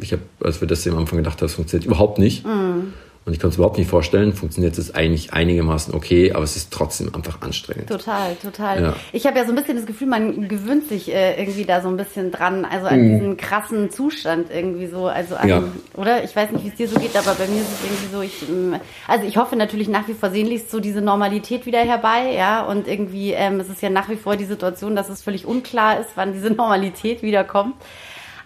ich 0.00 0.12
habe, 0.12 0.22
als 0.42 0.60
wir 0.60 0.68
das 0.68 0.86
am 0.86 0.96
Anfang 0.96 1.18
gedacht 1.18 1.40
haben, 1.40 1.46
es 1.46 1.54
funktioniert 1.54 1.86
überhaupt 1.86 2.18
nicht. 2.18 2.46
Mm. 2.46 2.94
Und 3.26 3.34
ich 3.34 3.38
kann 3.38 3.50
es 3.50 3.56
überhaupt 3.56 3.76
nicht 3.76 3.90
vorstellen. 3.90 4.32
Funktioniert 4.32 4.78
es 4.78 4.94
eigentlich 4.94 5.34
einigermaßen 5.34 5.92
okay, 5.94 6.32
aber 6.32 6.42
es 6.42 6.56
ist 6.56 6.72
trotzdem 6.72 7.14
einfach 7.14 7.42
anstrengend. 7.42 7.88
Total, 7.88 8.34
total. 8.36 8.82
Ja. 8.82 8.96
Ich 9.12 9.26
habe 9.26 9.38
ja 9.38 9.44
so 9.44 9.52
ein 9.52 9.56
bisschen 9.56 9.76
das 9.76 9.84
Gefühl, 9.84 10.08
man 10.08 10.48
gewöhnt 10.48 10.88
sich 10.88 11.12
äh, 11.12 11.38
irgendwie 11.38 11.66
da 11.66 11.82
so 11.82 11.88
ein 11.88 11.98
bisschen 11.98 12.32
dran, 12.32 12.64
also 12.64 12.86
an 12.86 13.02
mhm. 13.02 13.12
diesen 13.12 13.36
krassen 13.36 13.90
Zustand 13.90 14.50
irgendwie 14.50 14.86
so. 14.86 15.06
Also 15.06 15.36
an, 15.36 15.48
ja. 15.48 15.62
oder? 15.96 16.24
Ich 16.24 16.34
weiß 16.34 16.50
nicht, 16.52 16.64
wie 16.64 16.68
es 16.68 16.74
dir 16.76 16.88
so 16.88 16.98
geht, 16.98 17.14
aber 17.14 17.34
bei 17.34 17.46
mir 17.46 17.60
ist 17.60 17.68
es 17.70 17.84
irgendwie 17.84 18.10
so, 18.10 18.22
ich, 18.22 18.48
ähm, 18.48 18.76
also 19.06 19.26
ich 19.26 19.36
hoffe 19.36 19.54
natürlich 19.54 19.88
nach 19.88 20.08
wie 20.08 20.14
vor 20.14 20.30
sehnlichst 20.30 20.70
so 20.70 20.80
diese 20.80 21.02
Normalität 21.02 21.66
wieder 21.66 21.80
herbei, 21.80 22.32
ja. 22.34 22.64
Und 22.64 22.88
irgendwie 22.88 23.32
ähm, 23.32 23.60
es 23.60 23.68
ist 23.68 23.82
ja 23.82 23.90
nach 23.90 24.08
wie 24.08 24.16
vor 24.16 24.36
die 24.36 24.46
Situation, 24.46 24.96
dass 24.96 25.10
es 25.10 25.20
völlig 25.20 25.44
unklar 25.44 26.00
ist, 26.00 26.08
wann 26.14 26.32
diese 26.32 26.50
Normalität 26.54 27.22
wiederkommt. 27.22 27.74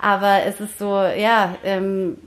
Aber 0.00 0.42
es 0.44 0.60
ist 0.60 0.78
so, 0.78 1.00
ja, 1.00 1.56
ähm, 1.64 2.18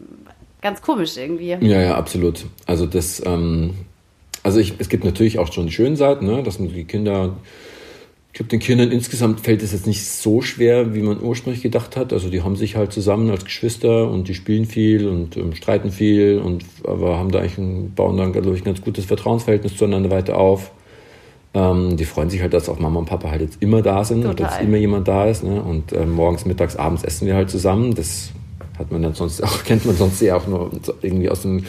ganz 0.62 0.82
komisch 0.82 1.18
irgendwie. 1.18 1.50
Ja, 1.50 1.82
ja, 1.82 1.96
absolut. 1.96 2.46
Also 2.66 2.86
das, 2.86 3.22
ähm, 3.26 3.76
also 4.44 4.60
ich, 4.60 4.74
es 4.80 4.90
gibt 4.90 5.04
natürlich 5.04 5.40
auch 5.40 5.52
schon 5.52 5.68
die 5.68 5.72
schönen 5.72 5.96
Seiten, 5.96 6.26
ne? 6.26 6.44
dass 6.44 6.60
man 6.60 6.70
die 6.74 6.86
Kinder, 6.86 7.38
ich 8.28 8.34
glaube, 8.34 8.50
den 8.50 8.60
Kindern 8.60 8.92
insgesamt 8.92 9.42
fällt 9.42 9.64
es 9.64 9.72
jetzt 9.72 9.88
nicht 9.88 10.06
so 10.06 10.42
schwer, 10.42 10.94
wie 10.94 11.02
man 11.02 11.22
ursprünglich 11.22 11.64
gedacht 11.64 11.96
hat. 11.98 12.14
Also 12.14 12.30
die 12.30 12.44
haben 12.44 12.56
sich 12.56 12.76
halt 12.76 12.92
zusammen 12.94 13.30
als 13.30 13.46
Geschwister 13.46 14.10
und 14.10 14.28
die 14.28 14.34
spielen 14.34 14.66
viel 14.66 15.08
und 15.08 15.38
ähm, 15.38 15.54
streiten 15.56 15.92
viel 15.92 16.40
und 16.40 16.64
aber 16.84 17.18
haben 17.18 17.32
da 17.32 17.40
eigentlich 17.40 17.58
ein, 17.58 17.94
bauen 17.94 18.18
dann, 18.18 18.32
glaube 18.32 18.54
ich, 18.56 18.62
ein 18.62 18.66
ganz 18.66 18.82
gutes 18.82 19.06
Vertrauensverhältnis 19.06 19.78
zueinander 19.78 20.12
weiter 20.12 20.38
auf. 20.38 20.72
Ähm, 21.54 21.98
die 21.98 22.06
freuen 22.06 22.30
sich 22.30 22.42
halt, 22.42 22.54
dass 22.54 22.70
auch 22.70 22.80
Mama 22.80 23.00
und 23.00 23.06
Papa 23.06 23.32
halt 23.32 23.42
jetzt 23.42 23.62
immer 23.62 23.82
da 23.82 24.04
sind 24.04 24.22
Total. 24.22 24.32
und 24.32 24.40
dass 24.40 24.62
immer 24.62 24.78
jemand 24.78 25.08
da 25.08 25.26
ist. 25.26 25.44
Ne? 25.44 25.62
Und 25.62 25.92
äh, 25.94 26.06
morgens, 26.06 26.46
mittags, 26.46 26.76
abends 26.76 27.04
essen 27.04 27.26
wir 27.26 27.36
halt 27.36 27.50
zusammen. 27.50 27.96
Das 27.96 28.32
hat 28.78 28.92
man 28.92 29.02
dann 29.02 29.14
sonst 29.14 29.44
auch, 29.44 29.64
kennt 29.66 29.86
man 29.86 29.96
sonst 29.96 30.22
ja 30.22 30.36
auch 30.36 30.48
nur 30.48 30.72
irgendwie 31.02 31.30
aus 31.30 31.42
dem, 31.42 31.66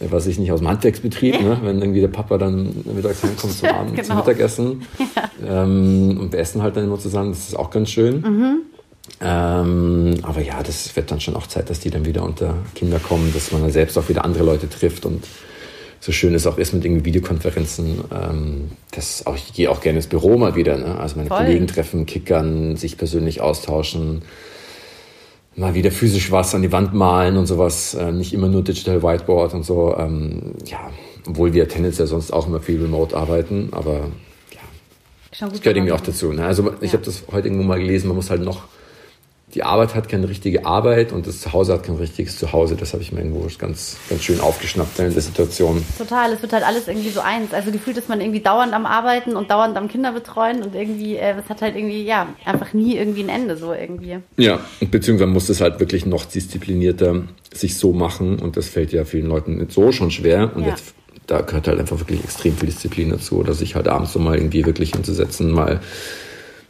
was 0.00 0.26
ich 0.26 0.38
nicht, 0.38 0.52
aus 0.52 0.60
dem 0.60 0.68
Handwerksbetrieb, 0.68 1.40
ne? 1.40 1.58
wenn 1.62 1.80
irgendwie 1.80 2.00
der 2.00 2.08
Papa 2.08 2.38
dann 2.38 2.84
mittags 2.84 3.22
heimkommt 3.22 3.52
zum 3.52 3.68
Abend, 3.74 3.94
genau. 3.94 4.06
zum 4.08 4.16
Mittagessen. 4.16 4.82
Ja. 4.98 5.62
Ähm, 5.62 6.18
und 6.20 6.32
wir 6.32 6.38
essen 6.38 6.62
halt 6.62 6.76
dann 6.76 6.84
immer 6.84 6.98
zusammen, 6.98 7.30
das 7.30 7.48
ist 7.48 7.56
auch 7.56 7.70
ganz 7.70 7.90
schön. 7.90 8.20
Mhm. 8.20 8.56
Ähm, 9.20 10.14
aber 10.22 10.40
ja, 10.40 10.62
das 10.62 10.94
wird 10.96 11.10
dann 11.10 11.20
schon 11.20 11.36
auch 11.36 11.46
Zeit, 11.46 11.70
dass 11.70 11.80
die 11.80 11.90
dann 11.90 12.04
wieder 12.06 12.24
unter 12.24 12.54
Kinder 12.74 12.98
kommen, 12.98 13.32
dass 13.32 13.52
man 13.52 13.62
dann 13.62 13.70
selbst 13.70 13.96
auch 13.98 14.08
wieder 14.08 14.24
andere 14.24 14.44
Leute 14.44 14.68
trifft 14.68 15.06
und 15.06 15.24
so 16.00 16.12
schön 16.12 16.34
es 16.34 16.46
auch 16.46 16.58
ist 16.58 16.74
mit 16.74 16.84
irgendwie 16.84 17.06
Videokonferenzen, 17.06 18.04
ähm, 18.12 18.70
das 18.90 19.24
auch, 19.26 19.36
ich 19.36 19.54
gehe 19.54 19.70
auch 19.70 19.80
gerne 19.80 19.98
ins 19.98 20.06
Büro 20.06 20.36
mal 20.36 20.54
wieder, 20.54 20.76
ne? 20.76 20.98
also 20.98 21.16
meine 21.16 21.28
Voll. 21.28 21.38
Kollegen 21.38 21.66
treffen, 21.66 22.04
kickern, 22.04 22.76
sich 22.76 22.98
persönlich 22.98 23.40
austauschen 23.40 24.20
mal 25.56 25.74
wieder 25.74 25.90
physisch 25.90 26.30
was 26.30 26.54
an 26.54 26.62
die 26.62 26.72
Wand 26.72 26.94
malen 26.94 27.36
und 27.36 27.46
sowas, 27.46 27.94
äh, 27.94 28.12
nicht 28.12 28.32
immer 28.32 28.48
nur 28.48 28.62
Digital 28.62 29.02
Whiteboard 29.02 29.54
und 29.54 29.64
so. 29.64 29.96
Ähm, 29.96 30.54
ja, 30.66 30.90
obwohl 31.26 31.52
wir 31.54 31.68
tendenziell 31.68 32.06
sonst 32.06 32.32
auch 32.32 32.46
immer 32.46 32.60
viel 32.60 32.80
remote 32.80 33.16
arbeiten, 33.16 33.68
aber 33.72 34.10
ja, 34.52 35.48
das 35.48 35.60
gehört 35.60 35.76
irgendwie 35.76 35.92
auch 35.92 36.00
dazu. 36.00 36.32
Ne? 36.32 36.44
Also 36.44 36.72
ich 36.80 36.92
ja. 36.92 36.98
habe 36.98 37.04
das 37.04 37.24
heute 37.32 37.48
irgendwo 37.48 37.64
mal 37.64 37.78
gelesen, 37.78 38.08
man 38.08 38.16
muss 38.16 38.30
halt 38.30 38.42
noch 38.42 38.64
die 39.54 39.62
Arbeit 39.62 39.94
hat 39.94 40.08
keine 40.08 40.28
richtige 40.28 40.66
Arbeit 40.66 41.12
und 41.12 41.26
das 41.26 41.40
Zuhause 41.40 41.72
hat 41.74 41.84
kein 41.84 41.94
richtiges 41.96 42.36
Zuhause. 42.38 42.74
Das 42.74 42.92
habe 42.92 43.02
ich 43.02 43.12
mir 43.12 43.20
irgendwo 43.20 43.46
ganz, 43.56 43.96
ganz 44.08 44.24
schön 44.24 44.40
aufgeschnappt 44.40 44.98
in 44.98 45.12
der 45.12 45.22
Situation. 45.22 45.84
Total, 45.96 46.32
es 46.32 46.42
wird 46.42 46.52
halt 46.52 46.64
alles 46.64 46.88
irgendwie 46.88 47.10
so 47.10 47.20
eins. 47.20 47.54
Also 47.54 47.70
gefühlt 47.70 47.96
ist 47.96 48.08
man 48.08 48.20
irgendwie 48.20 48.40
dauernd 48.40 48.72
am 48.72 48.84
Arbeiten 48.84 49.36
und 49.36 49.50
dauernd 49.50 49.76
am 49.76 49.88
Kinder 49.88 50.12
betreuen 50.12 50.62
und 50.62 50.74
irgendwie, 50.74 51.16
äh, 51.16 51.34
es 51.38 51.48
hat 51.48 51.62
halt 51.62 51.76
irgendwie, 51.76 52.04
ja, 52.04 52.28
einfach 52.44 52.72
nie 52.72 52.96
irgendwie 52.96 53.22
ein 53.22 53.28
Ende 53.28 53.56
so 53.56 53.72
irgendwie. 53.72 54.18
Ja, 54.36 54.58
beziehungsweise 54.90 55.30
muss 55.30 55.48
es 55.48 55.60
halt 55.60 55.78
wirklich 55.78 56.04
noch 56.04 56.24
disziplinierter 56.24 57.22
sich 57.52 57.76
so 57.76 57.92
machen 57.92 58.40
und 58.40 58.56
das 58.56 58.68
fällt 58.68 58.92
ja 58.92 59.04
vielen 59.04 59.26
Leuten 59.26 59.64
so 59.70 59.92
schon 59.92 60.10
schwer 60.10 60.50
und 60.54 60.62
ja. 60.62 60.70
jetzt 60.70 60.94
da 61.26 61.40
gehört 61.40 61.68
halt 61.68 61.80
einfach 61.80 61.98
wirklich 61.98 62.22
extrem 62.22 62.54
viel 62.56 62.68
Disziplin 62.68 63.10
dazu, 63.10 63.38
oder 63.38 63.54
sich 63.54 63.74
halt 63.76 63.88
abends 63.88 64.12
so 64.12 64.18
mal 64.18 64.36
irgendwie 64.36 64.66
wirklich 64.66 64.90
hinzusetzen, 64.90 65.50
mal 65.50 65.80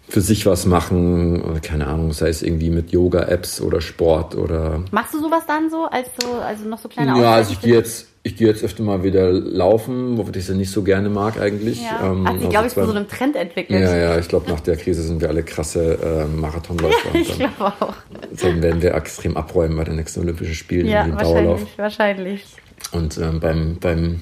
für 0.08 0.20
sich 0.20 0.46
was 0.46 0.66
machen, 0.66 1.61
keine 1.62 1.87
Ahnung, 1.87 2.12
sei 2.12 2.28
es 2.28 2.42
irgendwie 2.42 2.70
mit 2.70 2.92
Yoga-Apps 2.92 3.61
oder 3.61 3.80
Sport 3.80 4.37
oder. 4.37 4.82
Machst 4.90 5.14
du 5.14 5.20
sowas 5.20 5.44
dann 5.46 5.70
so, 5.70 5.84
als 5.84 6.08
so, 6.20 6.34
also 6.34 6.68
noch 6.68 6.78
so 6.78 6.88
kleine 6.88 7.18
Ja, 7.20 7.34
also 7.34 7.52
ich 7.52 7.61
gehe 7.61 7.75
jetzt, 7.75 8.08
ich 8.23 8.37
gehe 8.37 8.46
jetzt 8.46 8.62
öfter 8.62 8.82
mal 8.82 9.02
wieder 9.02 9.32
laufen, 9.32 10.16
wobei 10.18 10.30
ich 10.30 10.37
es 10.37 10.49
ja 10.49 10.54
nicht 10.54 10.70
so 10.70 10.82
gerne 10.82 11.08
mag 11.08 11.40
eigentlich. 11.40 11.82
Ja. 11.82 12.11
Ähm, 12.11 12.28
Hat 12.28 12.40
sich, 12.40 12.49
glaube 12.49 12.66
ich, 12.66 12.75
zu 12.75 12.84
so 12.84 12.90
einem 12.90 13.08
Trend 13.08 13.37
entwickelt. 13.37 13.80
Ja, 13.80 13.96
ja, 13.96 14.18
ich 14.18 14.28
glaube, 14.28 14.50
nach 14.50 14.61
der 14.61 14.76
Krise 14.76 15.02
sind 15.02 15.20
wir 15.20 15.28
alle 15.28 15.42
krasse 15.42 15.99
äh, 16.02 16.25
Marathonläufer. 16.26 17.14
Ja, 17.14 17.20
ich 17.20 17.37
glaube 17.37 17.73
auch. 17.80 17.94
Dann 18.40 18.62
werden 18.62 18.82
wir 18.82 18.94
extrem 18.94 19.37
abräumen 19.37 19.76
bei 19.76 19.84
den 19.84 19.96
nächsten 19.96 20.20
Olympischen 20.20 20.54
Spielen 20.54 20.87
ja, 20.87 21.00
wahrscheinlich, 21.00 21.23
Dauerlauf. 21.23 21.61
wahrscheinlich. 21.76 22.44
Und 22.92 23.18
ähm, 23.18 23.40
beim, 23.40 23.76
beim 23.80 24.20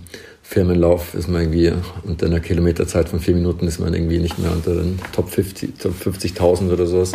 Firmenlauf 0.53 1.15
ist 1.15 1.29
man 1.29 1.41
irgendwie 1.41 1.73
unter 2.05 2.27
einer 2.27 2.41
Kilometerzeit 2.41 3.09
von 3.09 3.21
vier 3.21 3.35
Minuten 3.35 3.67
ist 3.67 3.79
man 3.79 3.95
irgendwie 3.95 4.19
nicht 4.19 4.39
mehr 4.39 4.53
unter 4.53 4.75
den 4.75 5.01
Top 5.15 5.31
50, 5.31 5.79
Top 5.79 5.95
50.000 5.95 6.71
oder 6.71 6.85
sowas. 6.85 7.13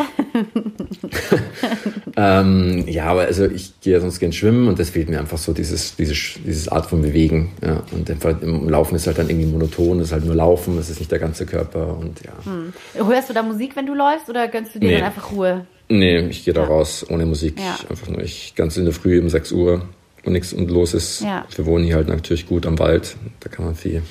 ähm, 2.18 2.86
ja, 2.88 3.06
aber 3.06 3.22
also 3.22 3.46
ich 3.46 3.80
gehe 3.80 4.02
sonst 4.02 4.20
gern 4.20 4.34
schwimmen 4.34 4.68
und 4.68 4.80
das 4.80 4.90
fehlt 4.90 5.08
mir 5.08 5.20
einfach 5.20 5.38
so 5.38 5.54
dieses, 5.54 5.96
dieses, 5.96 6.40
dieses 6.44 6.68
Art 6.68 6.88
von 6.88 7.04
Bewegen. 7.04 7.52
Ja. 7.64 7.84
Und 7.92 8.10
im 8.42 8.70
Laufen 8.70 8.96
ist 8.96 9.06
halt 9.06 9.20
dann 9.20 9.30
irgendwie 9.30 9.46
monoton, 9.46 10.00
es 10.00 10.08
ist 10.08 10.14
halt 10.14 10.26
nur 10.26 10.34
Laufen, 10.34 10.76
es 10.80 10.90
ist 10.90 10.98
nicht 10.98 11.12
der 11.12 11.20
ganze 11.20 11.46
Körper 11.46 11.96
und 11.96 12.20
ja. 12.26 12.34
Hm. 12.44 12.74
Hörst 13.08 13.30
du 13.30 13.36
da 13.36 13.44
Musik, 13.44 13.76
wenn 13.76 13.86
du 13.86 13.94
läufst 13.94 14.28
oder 14.32 14.48
gönnst 14.48 14.74
du 14.74 14.80
dir 14.80 14.88
nee. 14.88 14.96
dann 14.96 15.04
einfach 15.04 15.32
Ruhe? 15.32 15.68
Nee, 15.90 16.22
ich 16.22 16.44
gehe 16.44 16.56
da 16.56 16.62
ja. 16.62 16.68
raus 16.68 17.06
ohne 17.08 17.28
Musik. 17.28 17.60
Ja. 17.60 17.78
Einfach 17.88 18.10
nur 18.10 18.24
ich 18.24 18.56
ganz 18.56 18.78
in 18.78 18.86
der 18.86 18.96
Früh 18.96 19.20
um 19.22 19.30
6 19.30 19.52
Uhr 19.52 19.84
wo 20.28 20.30
nichts 20.30 20.54
und 20.54 20.70
los 20.70 20.94
ist. 20.94 21.22
Ja. 21.22 21.46
Wir 21.56 21.66
wohnen 21.66 21.86
hier 21.86 21.96
halt 21.96 22.10
natürlich 22.10 22.48
gut 22.48 22.66
am 22.66 22.78
Wald. 22.78 23.16
Da 23.40 23.50
kann 23.50 23.66
man 23.66 23.76
viel, 23.76 24.04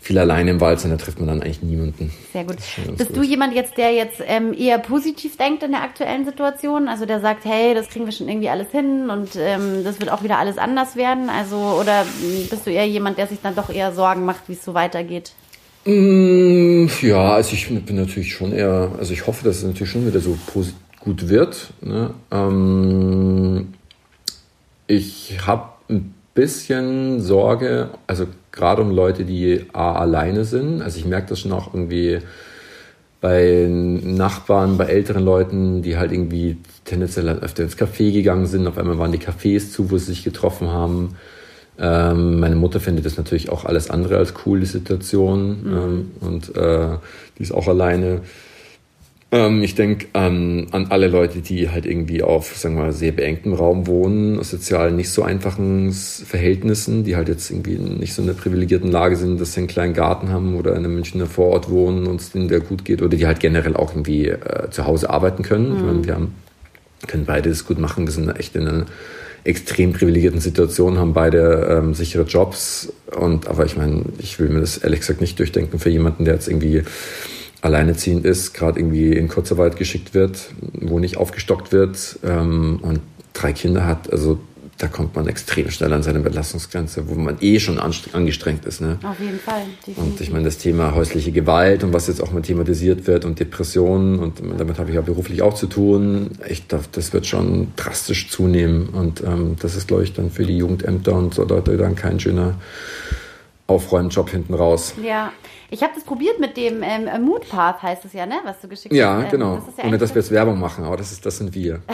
viel 0.00 0.18
alleine 0.18 0.50
im 0.50 0.60
Wald 0.60 0.80
sein, 0.80 0.90
da 0.90 0.96
trifft 0.96 1.18
man 1.18 1.28
dann 1.28 1.42
eigentlich 1.42 1.62
niemanden. 1.62 2.12
Sehr 2.32 2.44
gut. 2.44 2.56
Bist 2.96 3.08
gut. 3.08 3.16
du 3.16 3.22
jemand 3.22 3.54
jetzt, 3.54 3.78
der 3.78 3.92
jetzt 3.92 4.20
ähm, 4.26 4.52
eher 4.52 4.78
positiv 4.78 5.36
denkt 5.36 5.62
in 5.62 5.70
der 5.70 5.82
aktuellen 5.82 6.24
Situation? 6.24 6.88
Also 6.88 7.06
der 7.06 7.20
sagt, 7.20 7.44
hey, 7.44 7.72
das 7.74 7.88
kriegen 7.88 8.04
wir 8.04 8.12
schon 8.12 8.28
irgendwie 8.28 8.48
alles 8.48 8.70
hin 8.72 9.08
und 9.08 9.30
ähm, 9.36 9.84
das 9.84 10.00
wird 10.00 10.10
auch 10.10 10.22
wieder 10.24 10.38
alles 10.38 10.58
anders 10.58 10.96
werden? 10.96 11.30
Also, 11.30 11.56
oder 11.56 12.04
bist 12.50 12.66
du 12.66 12.70
eher 12.70 12.86
jemand, 12.86 13.16
der 13.16 13.28
sich 13.28 13.38
dann 13.42 13.54
doch 13.54 13.70
eher 13.70 13.92
Sorgen 13.92 14.24
macht, 14.24 14.48
wie 14.48 14.54
es 14.54 14.64
so 14.64 14.74
weitergeht? 14.74 15.32
Mm, 15.84 16.86
ja, 17.00 17.34
also 17.34 17.54
ich 17.54 17.68
bin 17.68 17.96
natürlich 17.96 18.32
schon 18.32 18.52
eher, 18.52 18.92
also 18.98 19.12
ich 19.12 19.26
hoffe, 19.26 19.44
dass 19.44 19.58
es 19.58 19.64
natürlich 19.64 19.90
schon 19.90 20.06
wieder 20.06 20.20
so 20.20 20.36
gut 21.00 21.28
wird. 21.28 21.72
Ne? 21.80 22.14
Ähm, 22.30 23.74
ich 24.86 25.38
habe 25.46 25.68
ein 25.88 26.14
bisschen 26.34 27.20
Sorge, 27.20 27.90
also 28.06 28.26
gerade 28.52 28.82
um 28.82 28.90
Leute, 28.90 29.24
die 29.24 29.66
A, 29.72 29.92
alleine 29.94 30.44
sind. 30.44 30.82
Also 30.82 30.98
ich 30.98 31.04
merke 31.04 31.28
das 31.28 31.40
schon 31.40 31.52
auch 31.52 31.72
irgendwie 31.72 32.20
bei 33.20 33.68
Nachbarn, 33.68 34.76
bei 34.76 34.86
älteren 34.86 35.24
Leuten, 35.24 35.82
die 35.82 35.96
halt 35.96 36.12
irgendwie 36.12 36.58
tendenziell 36.84 37.28
öfter 37.28 37.62
ins 37.62 37.78
Café 37.78 38.12
gegangen 38.12 38.46
sind. 38.46 38.66
Auf 38.66 38.78
einmal 38.78 38.98
waren 38.98 39.12
die 39.12 39.18
Cafés 39.18 39.70
zu, 39.70 39.90
wo 39.90 39.98
sie 39.98 40.06
sich 40.06 40.24
getroffen 40.24 40.68
haben. 40.68 41.16
Ähm, 41.78 42.40
meine 42.40 42.56
Mutter 42.56 42.80
findet 42.80 43.06
das 43.06 43.16
natürlich 43.16 43.48
auch 43.48 43.64
alles 43.64 43.90
andere 43.90 44.16
als 44.16 44.34
cool, 44.44 44.60
die 44.60 44.66
Situation. 44.66 45.62
Mhm. 45.62 45.76
Ähm, 45.76 46.10
und 46.20 46.56
äh, 46.56 46.96
die 47.38 47.42
ist 47.42 47.52
auch 47.52 47.68
alleine. 47.68 48.22
Ähm, 49.32 49.62
ich 49.62 49.74
denke 49.74 50.08
an, 50.12 50.66
an 50.72 50.86
alle 50.90 51.08
Leute, 51.08 51.40
die 51.40 51.70
halt 51.70 51.86
irgendwie 51.86 52.22
auf, 52.22 52.54
sagen 52.54 52.76
wir 52.76 52.82
mal, 52.82 52.92
sehr 52.92 53.12
beengtem 53.12 53.54
Raum 53.54 53.86
wohnen, 53.86 54.38
aus 54.38 54.50
sozial 54.50 54.92
nicht 54.92 55.08
so 55.08 55.22
einfachen 55.22 55.90
Verhältnissen, 55.90 57.02
die 57.04 57.16
halt 57.16 57.28
jetzt 57.28 57.50
irgendwie 57.50 57.78
nicht 57.78 58.12
so 58.12 58.20
in 58.20 58.28
einer 58.28 58.38
privilegierten 58.38 58.90
Lage 58.90 59.16
sind, 59.16 59.40
dass 59.40 59.54
sie 59.54 59.60
einen 59.60 59.68
kleinen 59.68 59.94
Garten 59.94 60.28
haben 60.28 60.54
oder 60.54 60.72
in 60.72 60.84
einem 60.84 60.94
Münchner 60.94 61.24
Vorort 61.26 61.70
wohnen 61.70 62.06
und 62.06 62.20
es 62.20 62.30
denen 62.30 62.48
der 62.48 62.60
gut 62.60 62.84
geht 62.84 63.00
oder 63.00 63.16
die 63.16 63.26
halt 63.26 63.40
generell 63.40 63.74
auch 63.74 63.92
irgendwie 63.92 64.28
äh, 64.28 64.68
zu 64.70 64.86
Hause 64.86 65.08
arbeiten 65.08 65.42
können. 65.42 65.70
Mhm. 65.70 65.76
Ich 65.76 65.82
meine, 65.82 66.04
wir 66.04 66.14
haben, 66.14 66.34
können 67.06 67.24
beide 67.24 67.48
das 67.48 67.66
gut 67.66 67.78
machen. 67.78 68.04
Wir 68.04 68.12
sind 68.12 68.28
echt 68.36 68.54
in 68.54 68.68
einer 68.68 68.86
extrem 69.44 69.94
privilegierten 69.94 70.40
Situation, 70.40 70.98
haben 70.98 71.14
beide 71.14 71.80
ähm, 71.82 71.94
sichere 71.94 72.24
Jobs 72.24 72.92
und 73.16 73.48
aber 73.48 73.64
ich 73.64 73.76
meine, 73.76 74.04
ich 74.18 74.38
will 74.38 74.50
mir 74.50 74.60
das 74.60 74.76
ehrlich 74.78 75.00
gesagt 75.00 75.20
nicht 75.20 75.38
durchdenken 75.38 75.80
für 75.80 75.90
jemanden, 75.90 76.26
der 76.26 76.34
jetzt 76.34 76.48
irgendwie 76.48 76.82
alleineziehend 77.62 78.26
ist, 78.26 78.52
gerade 78.52 78.78
irgendwie 78.78 79.12
in 79.12 79.28
Kurzarbeit 79.28 79.76
geschickt 79.76 80.12
wird, 80.14 80.50
wo 80.72 80.98
nicht 80.98 81.16
aufgestockt 81.16 81.72
wird 81.72 82.18
ähm, 82.24 82.80
und 82.82 83.00
drei 83.32 83.52
Kinder 83.52 83.86
hat, 83.86 84.12
also 84.12 84.38
da 84.78 84.88
kommt 84.88 85.14
man 85.14 85.28
extrem 85.28 85.70
schnell 85.70 85.92
an 85.92 86.02
seine 86.02 86.18
Belastungsgrenze, 86.18 87.08
wo 87.08 87.14
man 87.14 87.36
eh 87.40 87.60
schon 87.60 87.78
angestrengt 87.78 88.64
ist. 88.64 88.80
Ne? 88.80 88.98
Auf 89.04 89.20
jeden 89.20 89.38
Fall. 89.38 89.62
Definitiv. 89.86 90.02
Und 90.02 90.20
ich 90.20 90.32
meine, 90.32 90.44
das 90.44 90.58
Thema 90.58 90.92
häusliche 90.92 91.30
Gewalt 91.30 91.84
und 91.84 91.92
was 91.92 92.08
jetzt 92.08 92.20
auch 92.20 92.32
mal 92.32 92.42
thematisiert 92.42 93.06
wird 93.06 93.24
und 93.24 93.38
Depressionen 93.38 94.18
und 94.18 94.42
damit 94.58 94.80
habe 94.80 94.88
ich 94.88 94.96
ja 94.96 95.00
beruflich 95.00 95.40
auch 95.42 95.54
zu 95.54 95.68
tun, 95.68 96.30
ich 96.48 96.66
dachte, 96.66 96.88
das 96.94 97.12
wird 97.12 97.26
schon 97.26 97.68
drastisch 97.76 98.28
zunehmen 98.28 98.88
und 98.88 99.22
ähm, 99.22 99.54
das 99.60 99.76
ist, 99.76 99.86
glaube 99.86 100.02
ich, 100.02 100.14
dann 100.14 100.32
für 100.32 100.44
die 100.44 100.56
Jugendämter 100.56 101.14
und 101.14 101.34
so 101.34 101.44
Leute 101.44 101.76
dann 101.76 101.94
kein 101.94 102.18
schöner 102.18 102.56
Aufräumjob 103.72 104.30
hinten 104.30 104.54
raus. 104.54 104.94
Ja, 105.02 105.32
ich 105.70 105.82
habe 105.82 105.92
das 105.94 106.04
probiert 106.04 106.38
mit 106.38 106.56
dem 106.56 106.82
ähm, 106.82 107.08
Mood 107.24 107.48
Path, 107.48 107.82
heißt 107.82 108.04
es 108.04 108.12
ja, 108.12 108.26
ne? 108.26 108.36
Was 108.44 108.60
du 108.60 108.68
geschickt 108.68 108.94
ja, 108.94 109.22
hast. 109.22 109.30
Genau. 109.30 109.56
Das 109.56 109.76
ja, 109.78 109.84
Ohne 109.84 109.98
dass 109.98 110.14
wir 110.14 110.20
jetzt 110.20 110.30
Werbung 110.30 110.60
machen, 110.60 110.84
aber 110.84 110.96
das, 110.96 111.12
ist, 111.12 111.24
das 111.24 111.38
sind 111.38 111.54
wir. 111.54 111.82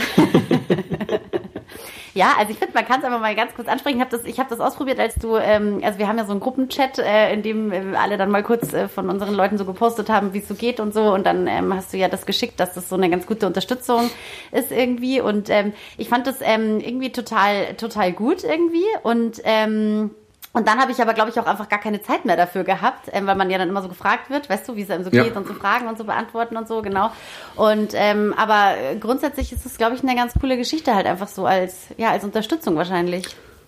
Ja, 2.19 2.35
also 2.37 2.51
ich 2.51 2.59
finde, 2.59 2.75
man 2.75 2.85
kann 2.85 2.99
es 2.99 3.07
aber 3.07 3.21
mal 3.21 3.37
ganz 3.37 3.55
kurz 3.55 3.69
ansprechen. 3.69 3.99
Ich 3.99 4.05
habe 4.05 4.11
das, 4.11 4.25
ich 4.27 4.41
hab 4.41 4.49
das 4.49 4.59
ausprobiert, 4.59 4.99
als 4.99 5.15
du, 5.15 5.37
ähm, 5.37 5.81
also 5.85 6.01
wir 6.01 6.09
haben 6.09 6.19
ja 6.19 6.25
so 6.25 6.33
einen 6.33 6.41
Gruppenchat, 6.41 6.99
äh, 6.99 7.33
in 7.33 7.45
dem 7.45 7.71
äh, 7.71 7.97
alle 7.97 8.17
dann 8.17 8.33
mal 8.33 8.43
kurz 8.43 8.73
äh, 8.73 8.89
von 8.89 9.09
unseren 9.09 9.35
Leuten 9.35 9.57
so 9.57 9.65
gepostet 9.65 10.09
haben, 10.09 10.35
wie 10.35 10.39
es 10.39 10.49
so 10.49 10.55
geht 10.55 10.81
und 10.81 10.93
so. 10.93 11.15
Und 11.15 11.27
dann 11.27 11.47
ähm, 11.47 11.73
hast 11.73 11.93
du 11.93 11.97
ja 11.97 12.09
das 12.09 12.27
geschickt, 12.27 12.59
dass 12.59 12.75
das 12.75 12.89
so 12.89 12.97
eine 12.97 13.09
ganz 13.09 13.25
gute 13.29 13.47
Unterstützung 13.47 14.11
ist 14.51 14.73
irgendwie. 14.73 15.21
Und 15.21 15.49
ähm, 15.49 15.73
ich 15.97 16.09
fand 16.09 16.27
das 16.27 16.39
ähm, 16.41 16.81
irgendwie 16.81 17.13
total, 17.13 17.75
total 17.75 18.13
gut 18.13 18.43
irgendwie. 18.43 18.87
Und 19.05 19.41
ähm, 19.45 20.11
und 20.59 20.67
dann 20.67 20.81
habe 20.81 20.91
ich 20.91 21.01
aber, 21.01 21.15
glaube 21.15 21.31
ich, 21.31 21.39
auch 21.39 21.47
einfach 21.47 21.69
gar 21.69 21.79
keine 21.79 22.03
Zeit 22.03 22.25
mehr 22.25 22.37
dafür 22.37 22.65
gehabt, 22.65 23.09
ähm, 23.13 23.29
weil 23.29 23.37
man 23.37 23.49
ja 23.49 23.59
dann 23.59 23.69
immer 23.69 23.81
so 23.81 23.89
gefragt 23.89 24.29
wird, 24.29 24.51
weißt 24.51 24.69
du, 24.69 24.75
wie 24.75 24.83
es 24.83 24.91
einem 24.91 25.05
so 25.05 25.11
ja. 25.11 25.23
geht 25.23 25.37
und 25.37 25.47
so 25.47 25.55
Fragen 25.55 25.87
und 25.87 25.97
so 25.97 26.03
beantworten 26.03 26.57
und 26.57 26.67
so, 26.67 26.83
genau. 26.83 27.13
Und 27.55 27.91
ähm, 27.95 28.35
aber 28.37 28.75
grundsätzlich 28.99 29.53
ist 29.53 29.65
es, 29.65 29.79
glaube 29.79 29.95
ich, 29.95 30.03
eine 30.03 30.17
ganz 30.17 30.33
coole 30.35 30.57
Geschichte 30.57 30.97
halt 30.97 31.07
einfach 31.07 31.29
so 31.29 31.47
als, 31.47 31.87
ja, 31.97 32.11
als 32.11 32.25
Unterstützung 32.25 32.75
wahrscheinlich. 32.75 33.25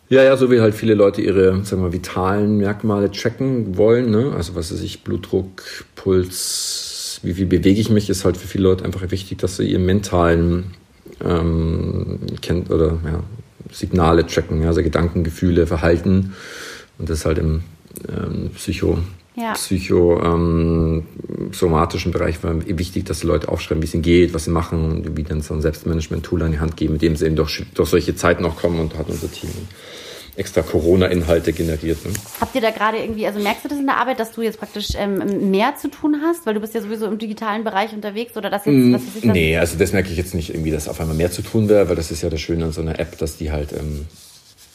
Ja, 0.09 0.25
ja, 0.25 0.37
so 0.37 0.51
wie 0.51 0.61
halt 0.61 0.75
viele 0.75 0.95
Leute 0.95 1.23
ihre, 1.23 1.65
sagen 1.65 1.85
wir, 1.85 1.93
vitalen 1.93 2.57
Merkmale 2.57 3.13
checken 3.13 3.77
wollen, 3.77 4.11
ne? 4.11 4.33
Also 4.37 4.57
was 4.57 4.73
weiß 4.73 4.81
ich, 4.81 5.05
Blutdruck, 5.05 5.63
Puls, 5.95 7.21
wie 7.23 7.35
viel 7.35 7.47
bewege 7.47 7.81
ich 7.81 7.91
mich, 7.91 8.11
ist 8.11 8.25
halt 8.25 8.37
für 8.37 8.49
viele 8.49 8.65
Leute 8.65 8.85
einfach 8.85 9.09
wichtig, 9.13 9.39
dass 9.39 9.59
sie 9.59 9.71
ihren 9.71 9.87
mentalen 9.87 10.75
ähm, 11.25 12.19
kennt 12.43 12.69
oder 12.69 12.99
ja, 13.05 13.23
Signale 13.71 14.27
checken, 14.27 14.63
ja, 14.63 14.69
also 14.69 14.83
Gedanken, 14.83 15.23
Gefühle, 15.23 15.69
Verhalten 15.69 16.35
und 17.01 17.09
das 17.09 17.21
ist 17.21 17.25
halt 17.25 17.39
im 17.39 17.63
ähm, 18.09 18.51
Psycho, 18.55 18.99
ja. 19.35 19.55
psychosomatischen 19.55 22.13
ähm, 22.13 22.13
Bereich 22.13 22.45
war 22.45 22.55
wichtig, 22.67 23.07
dass 23.07 23.21
die 23.21 23.27
Leute 23.27 23.49
aufschreiben, 23.49 23.83
wie 23.83 23.87
es 23.87 23.95
ihnen 23.95 24.03
geht, 24.03 24.35
was 24.35 24.45
sie 24.45 24.51
machen 24.51 24.85
und 24.85 25.17
wie 25.17 25.23
dann 25.23 25.41
so 25.41 25.55
ein 25.55 25.63
Selbstmanagement-Tool 25.63 26.43
an 26.43 26.53
die 26.53 26.61
Hand 26.61 26.77
geben, 26.77 26.93
mit 26.95 27.03
dem 27.03 27.17
sie 27.17 27.27
eben 27.27 27.37
durch, 27.37 27.65
durch 27.75 27.89
solche 27.89 28.15
Zeiten 28.15 28.45
auch 28.45 28.57
kommen 28.57 28.81
und 28.81 28.99
hat 28.99 29.09
unser 29.09 29.33
Team 29.33 29.51
extra 30.37 30.63
Corona-Inhalte 30.63 31.53
generiert. 31.53 32.05
Ne? 32.05 32.13
Habt 32.41 32.55
ihr 32.55 32.61
da 32.61 32.71
gerade 32.71 32.99
irgendwie, 32.99 33.27
also 33.27 33.41
merkst 33.41 33.65
du 33.65 33.69
das 33.69 33.79
in 33.79 33.87
der 33.87 33.97
Arbeit, 33.97 34.21
dass 34.21 34.33
du 34.33 34.43
jetzt 34.43 34.59
praktisch 34.59 34.89
ähm, 34.95 35.51
mehr 35.51 35.75
zu 35.77 35.89
tun 35.89 36.21
hast, 36.23 36.47
weil 36.47 36.55
du 36.55 36.61
bist 36.61 36.75
ja 36.75 36.83
sowieso 36.83 37.07
im 37.07 37.19
digitalen 37.19 37.65
Bereich 37.65 37.93
unterwegs 37.93 38.37
oder 38.37 38.51
das 38.51 38.67
jetzt? 38.67 38.75
Mm, 38.75 38.95
was 38.95 39.03
ist 39.03 39.25
nee, 39.25 39.57
also 39.57 39.79
das 39.79 39.93
merke 39.93 40.11
ich 40.11 40.17
jetzt 40.17 40.35
nicht 40.35 40.51
irgendwie, 40.51 40.71
dass 40.71 40.89
auf 40.89 41.01
einmal 41.01 41.17
mehr 41.17 41.31
zu 41.31 41.43
tun 41.43 41.69
wäre, 41.69 41.89
weil 41.89 41.97
das 41.97 42.11
ist 42.11 42.23
ja 42.23 42.31
das 42.31 42.41
Schöne 42.41 42.67
an 42.67 42.73
so 42.73 42.81
einer 42.81 42.99
App, 42.99 43.19
dass 43.19 43.39
die 43.39 43.51
halt 43.51 43.73
ähm, 43.73 44.07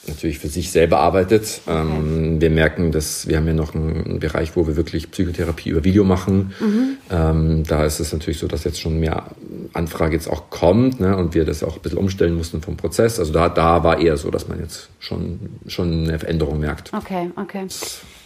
natürlich 0.08 0.40
für 0.40 0.48
sich 0.48 0.72
selber 0.72 1.00
arbeitet. 1.00 1.62
Okay. 1.66 1.80
Ähm, 1.80 2.42
wir 2.42 2.50
merken, 2.50 2.92
dass 2.92 3.28
wir 3.28 3.38
haben 3.38 3.48
ja 3.48 3.54
noch 3.54 3.76
einen 3.76 4.20
Bereich, 4.20 4.56
wo 4.56 4.68
wir 4.68 4.76
wirklich 4.76 5.12
Psychotherapie 5.12 5.70
über 5.70 5.84
Video 5.84 6.04
machen. 6.04 6.54
Mhm. 6.60 7.64
Da 7.68 7.86
ist 7.86 8.00
es 8.00 8.12
natürlich 8.14 8.40
so, 8.40 8.48
dass 8.48 8.64
jetzt 8.64 8.80
schon 8.80 9.00
mehr 9.00 9.32
Anfrage 9.74 10.16
jetzt 10.16 10.28
auch 10.28 10.50
kommt 10.50 11.00
ne, 11.00 11.16
und 11.16 11.36
wir 11.36 11.46
das 11.46 11.64
auch 11.64 11.76
ein 11.76 11.82
bisschen 11.82 11.98
umstellen 11.98 12.36
mussten 12.36 12.62
vom 12.62 12.78
Prozess. 12.78 13.20
Also 13.20 13.32
da, 13.34 13.50
da 13.50 13.84
war 13.84 14.00
eher 14.00 14.18
so, 14.18 14.32
dass 14.32 14.48
man 14.48 14.60
jetzt 14.60 14.90
schon, 15.00 15.40
schon 15.68 16.08
eine 16.08 16.20
Veränderung 16.20 16.60
merkt. 16.60 16.92
Okay, 16.94 17.30
okay. 17.36 17.68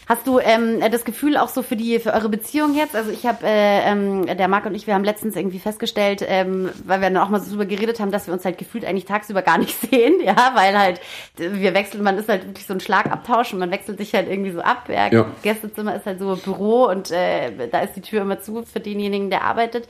Hast 0.10 0.26
du 0.26 0.40
ähm, 0.40 0.80
das 0.92 1.06
Gefühl 1.06 1.38
auch 1.38 1.50
so 1.50 1.62
für 1.62 1.76
die 1.76 2.00
für 2.00 2.14
eure 2.14 2.30
Beziehung 2.30 2.76
jetzt? 2.76 2.96
Also 2.96 3.12
ich 3.12 3.28
habe, 3.28 3.46
äh, 3.46 3.92
ähm, 3.92 4.26
der 4.26 4.48
Marc 4.48 4.66
und 4.66 4.74
ich, 4.74 4.88
wir 4.88 4.96
haben 4.96 5.04
letztens 5.04 5.36
irgendwie 5.36 5.60
festgestellt, 5.60 6.26
ähm, 6.28 6.72
weil 6.84 7.00
wir 7.00 7.12
dann 7.12 7.18
auch 7.18 7.30
mal 7.30 7.40
so 7.40 7.52
drüber 7.52 7.68
geredet 7.68 8.00
haben, 8.00 8.12
dass 8.12 8.26
wir 8.26 8.34
uns 8.34 8.44
halt 8.44 8.58
gefühlt 8.58 8.86
eigentlich 8.86 9.06
tagsüber 9.06 9.44
gar 9.44 9.60
nicht 9.60 9.80
sehen, 9.92 10.16
ja, 10.20 10.54
weil 10.56 10.76
halt 10.80 11.00
wir 11.38 11.76
wechseln, 11.76 12.02
man 12.02 12.18
ist 12.18 12.28
halt 12.28 12.44
wirklich 12.48 12.66
so 12.66 12.74
ein 12.74 12.80
Schlagabtausch 12.80 13.54
und 13.54 13.60
man 13.60 13.70
wechselt 13.70 14.00
sich 14.00 14.16
halt 14.16 14.28
irgendwie 14.28 14.50
so 14.50 14.62
ab. 14.62 14.90
Ja, 14.90 15.10
ja. 15.12 15.28
Gästezimmer 15.44 15.96
ist 15.96 16.08
halt 16.08 16.18
so 16.18 16.36
Büro 16.38 16.86
und 16.86 17.12
äh, 17.12 17.70
da 17.72 17.82
ist 17.82 17.94
die 17.94 18.02
Tür 18.02 18.24
immer 18.24 18.42
zu 18.42 18.64
für 18.64 18.80
denjenigen, 18.80 19.30
der 19.30 19.44
arbeitet. 19.44 19.88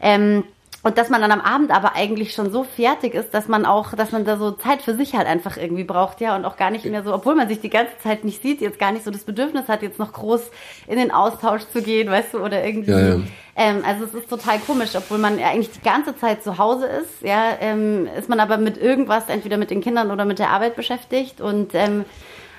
Ähm, 0.00 0.44
und 0.84 0.96
dass 0.96 1.08
man 1.08 1.20
dann 1.20 1.32
am 1.32 1.40
Abend 1.40 1.72
aber 1.72 1.96
eigentlich 1.96 2.32
schon 2.32 2.52
so 2.52 2.62
fertig 2.62 3.14
ist, 3.14 3.34
dass 3.34 3.48
man 3.48 3.66
auch, 3.66 3.94
dass 3.94 4.12
man 4.12 4.24
da 4.24 4.36
so 4.36 4.52
Zeit 4.52 4.82
für 4.82 4.94
sich 4.94 5.14
halt 5.14 5.26
einfach 5.26 5.56
irgendwie 5.56 5.82
braucht, 5.82 6.20
ja, 6.20 6.36
und 6.36 6.44
auch 6.44 6.56
gar 6.56 6.70
nicht 6.70 6.84
mehr 6.84 7.02
so, 7.02 7.12
obwohl 7.12 7.34
man 7.34 7.48
sich 7.48 7.60
die 7.60 7.68
ganze 7.68 7.98
Zeit 7.98 8.24
nicht 8.24 8.42
sieht, 8.42 8.60
jetzt 8.60 8.78
gar 8.78 8.92
nicht 8.92 9.04
so 9.04 9.10
das 9.10 9.24
Bedürfnis 9.24 9.66
hat, 9.66 9.82
jetzt 9.82 9.98
noch 9.98 10.12
groß 10.12 10.40
in 10.86 10.96
den 10.96 11.10
Austausch 11.10 11.62
zu 11.72 11.82
gehen, 11.82 12.08
weißt 12.08 12.34
du, 12.34 12.38
oder 12.38 12.64
irgendwie. 12.64 12.92
Ja, 12.92 13.00
ja. 13.00 13.20
Ähm, 13.56 13.82
also 13.84 14.04
es 14.04 14.14
ist 14.14 14.30
total 14.30 14.60
komisch, 14.60 14.90
obwohl 14.94 15.18
man 15.18 15.40
ja 15.40 15.48
eigentlich 15.48 15.72
die 15.72 15.82
ganze 15.82 16.16
Zeit 16.16 16.44
zu 16.44 16.58
Hause 16.58 16.86
ist, 16.86 17.22
ja, 17.22 17.56
ähm, 17.60 18.08
ist 18.16 18.28
man 18.28 18.38
aber 18.38 18.56
mit 18.56 18.78
irgendwas, 18.78 19.28
entweder 19.28 19.56
mit 19.56 19.70
den 19.70 19.80
Kindern 19.80 20.12
oder 20.12 20.24
mit 20.24 20.38
der 20.38 20.50
Arbeit 20.50 20.76
beschäftigt. 20.76 21.40
Und 21.40 21.74
ähm, 21.74 22.04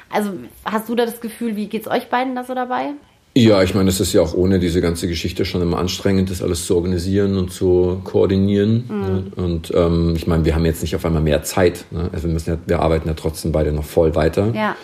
also 0.10 0.34
hast 0.66 0.90
du 0.90 0.96
da 0.96 1.06
das 1.06 1.22
Gefühl, 1.22 1.56
wie 1.56 1.68
geht's 1.68 1.88
euch 1.88 2.10
beiden 2.10 2.36
da 2.36 2.44
so 2.44 2.54
dabei? 2.54 2.96
Ja, 3.40 3.64
ich 3.64 3.74
meine, 3.74 3.90
es 3.90 4.02
ist 4.02 4.12
ja 4.12 4.22
auch 4.22 4.34
ohne 4.34 4.60
diese 4.60 4.82
ganze 4.82 5.08
Geschichte 5.08 5.46
schon 5.46 5.62
immer 5.62 5.78
anstrengend, 5.78 6.30
das 6.30 6.42
alles 6.42 6.66
zu 6.66 6.76
organisieren 6.76 7.38
und 7.38 7.54
zu 7.54 8.02
koordinieren. 8.04 8.84
Mhm. 8.90 9.02
Ne? 9.02 9.24
Und 9.38 9.72
ähm, 9.74 10.14
ich 10.18 10.28
meine, 10.28 10.44
wir 10.44 10.56
haben 10.56 10.66
jetzt 10.66 10.82
nicht 10.82 10.94
auf 10.96 11.06
einmal 11.06 11.22
mehr 11.22 11.42
Zeit. 11.44 11.86
Ne? 11.92 12.10
Also 12.12 12.28
wir 12.28 12.34
müssen 12.34 12.50
ja, 12.50 12.58
wir 12.66 12.82
arbeiten 12.82 13.08
ja 13.08 13.14
trotzdem 13.14 13.54
beide 13.54 13.72
noch 13.72 13.86
voll 13.86 14.14
weiter. 14.14 14.54
Ja. 14.54 14.76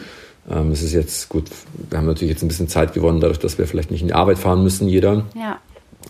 Ähm, 0.50 0.72
es 0.72 0.82
ist 0.82 0.94
jetzt 0.94 1.28
gut, 1.28 1.50
wir 1.90 1.98
haben 1.98 2.06
natürlich 2.06 2.32
jetzt 2.32 2.44
ein 2.44 2.48
bisschen 2.48 2.70
Zeit 2.70 2.94
gewonnen, 2.94 3.20
dadurch, 3.20 3.40
dass 3.40 3.58
wir 3.58 3.68
vielleicht 3.68 3.92
nicht 3.92 4.02
in 4.02 4.08
die 4.08 4.14
Arbeit 4.14 4.38
fahren 4.38 4.64
müssen, 4.64 4.88
jeder. 4.88 5.26
Ja. 5.36 5.60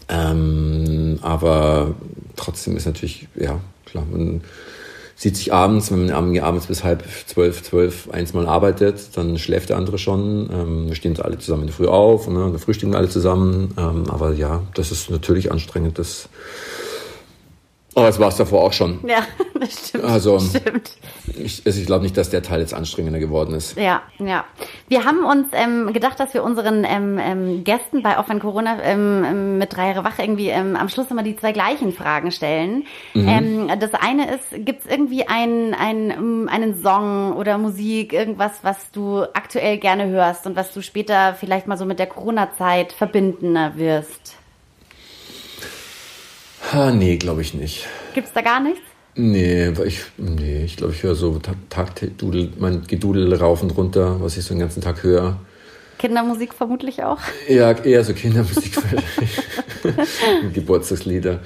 Ähm, 0.07 1.17
aber 1.23 1.95
trotzdem 2.35 2.77
ist 2.77 2.85
natürlich, 2.85 3.27
ja, 3.35 3.59
klar, 3.85 4.05
man 4.11 4.41
sieht 5.15 5.37
sich 5.37 5.53
abends, 5.53 5.91
wenn 5.91 6.07
man 6.07 6.37
abends 6.39 6.67
bis 6.67 6.83
halb 6.83 7.03
zwölf, 7.25 7.63
zwölf, 7.63 8.09
eins 8.11 8.33
mal 8.33 8.47
arbeitet, 8.47 9.15
dann 9.15 9.37
schläft 9.37 9.69
der 9.69 9.77
andere 9.77 9.97
schon. 9.97 10.49
Ähm, 10.51 10.87
wir 10.87 10.95
stehen 10.95 11.19
alle 11.21 11.39
zusammen 11.39 11.63
in 11.63 11.67
der 11.67 11.75
Früh 11.75 11.87
auf, 11.87 12.27
ne, 12.27 12.39
dann 12.39 12.59
frühstücken 12.59 12.95
alle 12.95 13.09
zusammen. 13.09 13.73
Ähm, 13.77 14.09
aber 14.09 14.33
ja, 14.33 14.63
das 14.73 14.91
ist 14.91 15.09
natürlich 15.09 15.51
anstrengend. 15.51 15.97
Das 15.99 16.27
aber 17.95 18.09
es 18.09 18.19
war 18.19 18.27
es 18.27 18.35
davor 18.35 18.63
auch 18.63 18.73
schon. 18.73 18.99
Ja, 19.07 19.19
das 19.59 19.87
stimmt. 19.87 20.03
Also, 20.03 20.33
das 20.33 20.49
stimmt. 20.49 20.91
ich, 21.27 21.65
ich 21.65 21.85
glaube 21.85 22.03
nicht, 22.03 22.17
dass 22.17 22.29
der 22.29 22.43
Teil 22.43 22.59
jetzt 22.59 22.73
anstrengender 22.73 23.19
geworden 23.19 23.55
ist. 23.55 23.77
Ja, 23.77 24.01
ja. 24.19 24.43
Wir 24.89 25.05
haben 25.05 25.23
uns 25.23 25.47
ähm, 25.53 25.93
gedacht, 25.93 26.19
dass 26.19 26.33
wir 26.33 26.43
unseren 26.43 26.83
ähm, 26.83 27.17
ähm, 27.17 27.63
Gästen 27.63 28.03
bei 28.03 28.19
Offen 28.19 28.39
Corona 28.39 28.83
ähm, 28.83 29.23
ähm, 29.25 29.57
mit 29.57 29.73
drei 29.73 29.87
Jahre 29.87 30.03
Wach 30.03 30.19
irgendwie 30.19 30.49
ähm, 30.49 30.75
am 30.75 30.89
Schluss 30.89 31.09
immer 31.09 31.23
die 31.23 31.37
zwei 31.37 31.53
gleichen 31.53 31.93
Fragen 31.93 32.31
stellen. 32.31 32.83
Mhm. 33.13 33.27
Ähm, 33.27 33.79
das 33.79 33.93
eine 33.93 34.35
ist, 34.35 34.65
gibt 34.65 34.85
es 34.85 34.91
irgendwie 34.91 35.27
ein, 35.27 35.73
ein, 35.73 36.49
einen 36.49 36.81
Song 36.81 37.33
oder 37.33 37.57
Musik, 37.57 38.11
irgendwas, 38.11 38.59
was 38.63 38.91
du 38.91 39.23
aktuell 39.33 39.77
gerne 39.77 40.07
hörst 40.07 40.45
und 40.45 40.57
was 40.57 40.73
du 40.73 40.81
später 40.81 41.33
vielleicht 41.33 41.67
mal 41.67 41.77
so 41.77 41.85
mit 41.85 41.99
der 41.99 42.07
Corona-Zeit 42.07 42.91
verbinden 42.91 43.57
wirst? 43.75 44.35
Ha, 46.75 46.91
nee, 46.91 47.15
glaube 47.15 47.41
ich 47.41 47.53
nicht. 47.53 47.87
Gibt's 48.13 48.33
da 48.33 48.41
gar 48.41 48.59
nichts? 48.59 48.81
Nee, 49.15 49.69
ich, 49.85 50.01
nee, 50.17 50.65
ich 50.65 50.75
glaube, 50.75 50.91
ich 50.91 51.03
höre 51.03 51.15
so 51.15 51.39
Tagdudel, 51.69 52.51
mein 52.59 52.85
Gedudel 52.85 53.33
rauf 53.33 53.63
und 53.63 53.71
runter, 53.77 54.17
was 54.19 54.35
ich 54.35 54.43
so 54.43 54.53
den 54.53 54.59
ganzen 54.59 54.81
Tag 54.81 55.01
höre. 55.01 55.39
Kindermusik 55.97 56.53
vermutlich 56.53 57.01
auch? 57.01 57.19
Ja, 57.47 57.71
eher 57.71 58.03
so 58.03 58.13
Kindermusik. 58.13 58.73
Geburtstagslieder. 60.53 61.39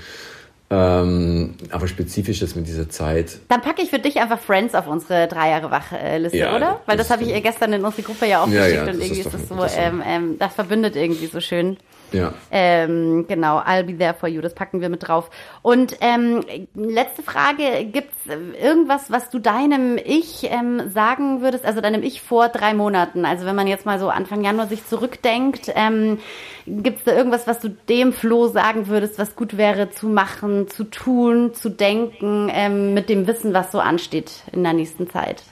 Ähm, 0.72 1.56
aber 1.70 1.88
spezifisch 1.88 2.42
ist 2.42 2.56
mit 2.56 2.68
dieser 2.68 2.90
Zeit. 2.90 3.38
Dann 3.50 3.62
packe 3.62 3.84
ich 3.84 3.92
für 3.92 4.00
dich 4.00 4.20
einfach 4.20 4.40
Friends 4.40 4.74
auf 4.74 4.88
unsere 4.88 5.28
drei 5.28 5.52
Jahre 5.52 5.70
Wach-Liste, 5.70 6.38
ja, 6.40 6.56
oder? 6.56 6.82
Weil 6.88 6.98
das, 6.98 7.08
das 7.08 7.18
habe 7.18 7.28
ich 7.28 7.36
ihr 7.36 7.42
gestern 7.42 7.74
in 7.74 7.86
unsere 7.86 8.02
Gruppe 8.02 8.26
ja 8.26 8.44
auch 8.44 8.48
ja, 8.48 8.66
geschickt 8.66 8.88
ja, 8.88 8.94
und 8.94 9.00
irgendwie 9.00 9.20
ist, 9.20 9.26
ist 9.28 9.34
das 9.36 9.48
so, 9.48 9.78
ähm, 9.78 10.02
ähm, 10.04 10.40
das 10.40 10.56
verbindet 10.56 10.96
irgendwie 10.96 11.28
so 11.28 11.40
schön. 11.40 11.78
Ja. 12.12 12.34
Ähm, 12.52 13.26
genau, 13.28 13.60
I'll 13.60 13.84
be 13.84 13.98
there 13.98 14.14
for 14.14 14.28
you, 14.28 14.42
das 14.42 14.54
packen 14.54 14.82
wir 14.82 14.90
mit 14.90 15.08
drauf. 15.08 15.30
Und 15.62 15.98
ähm, 16.02 16.44
letzte 16.74 17.24
Frage, 17.24 17.86
gibt's 17.86 18.16
irgendwas, 18.28 19.12
was 19.12 19.30
du 19.30 19.40
deinem 19.40 19.98
Ich 19.98 20.48
ähm, 20.50 20.90
sagen 20.92 21.42
würdest, 21.42 21.66
also 21.66 21.82
deinem 21.82 22.04
Ich 22.04 22.22
vor 22.22 22.50
drei 22.50 22.74
Monaten? 22.74 23.26
Also 23.26 23.46
wenn 23.46 23.56
man 23.56 23.68
jetzt 23.68 23.86
mal 23.86 24.00
so 24.00 24.10
Anfang 24.10 24.44
Januar 24.44 24.68
sich 24.68 24.86
zurückdenkt, 24.86 25.72
ähm, 25.76 26.20
gibt's 26.66 27.04
da 27.04 27.16
irgendwas, 27.16 27.48
was 27.48 27.60
du 27.60 27.70
dem 27.70 28.14
Flo 28.14 28.48
sagen 28.48 28.88
würdest, 28.88 29.20
was 29.20 29.36
gut 29.36 29.58
wäre 29.58 29.92
zu 29.92 30.08
machen, 30.08 30.68
zu 30.68 30.84
tun, 30.86 31.54
zu 31.54 31.70
denken, 31.70 32.50
ähm, 32.52 32.94
mit 32.94 33.10
dem 33.10 33.28
Wissen, 33.28 33.54
was 33.54 33.72
so 33.72 33.80
ansteht 33.80 34.44
in 34.52 34.64
der 34.64 34.74
nächsten 34.74 35.10
Zeit? 35.10 35.44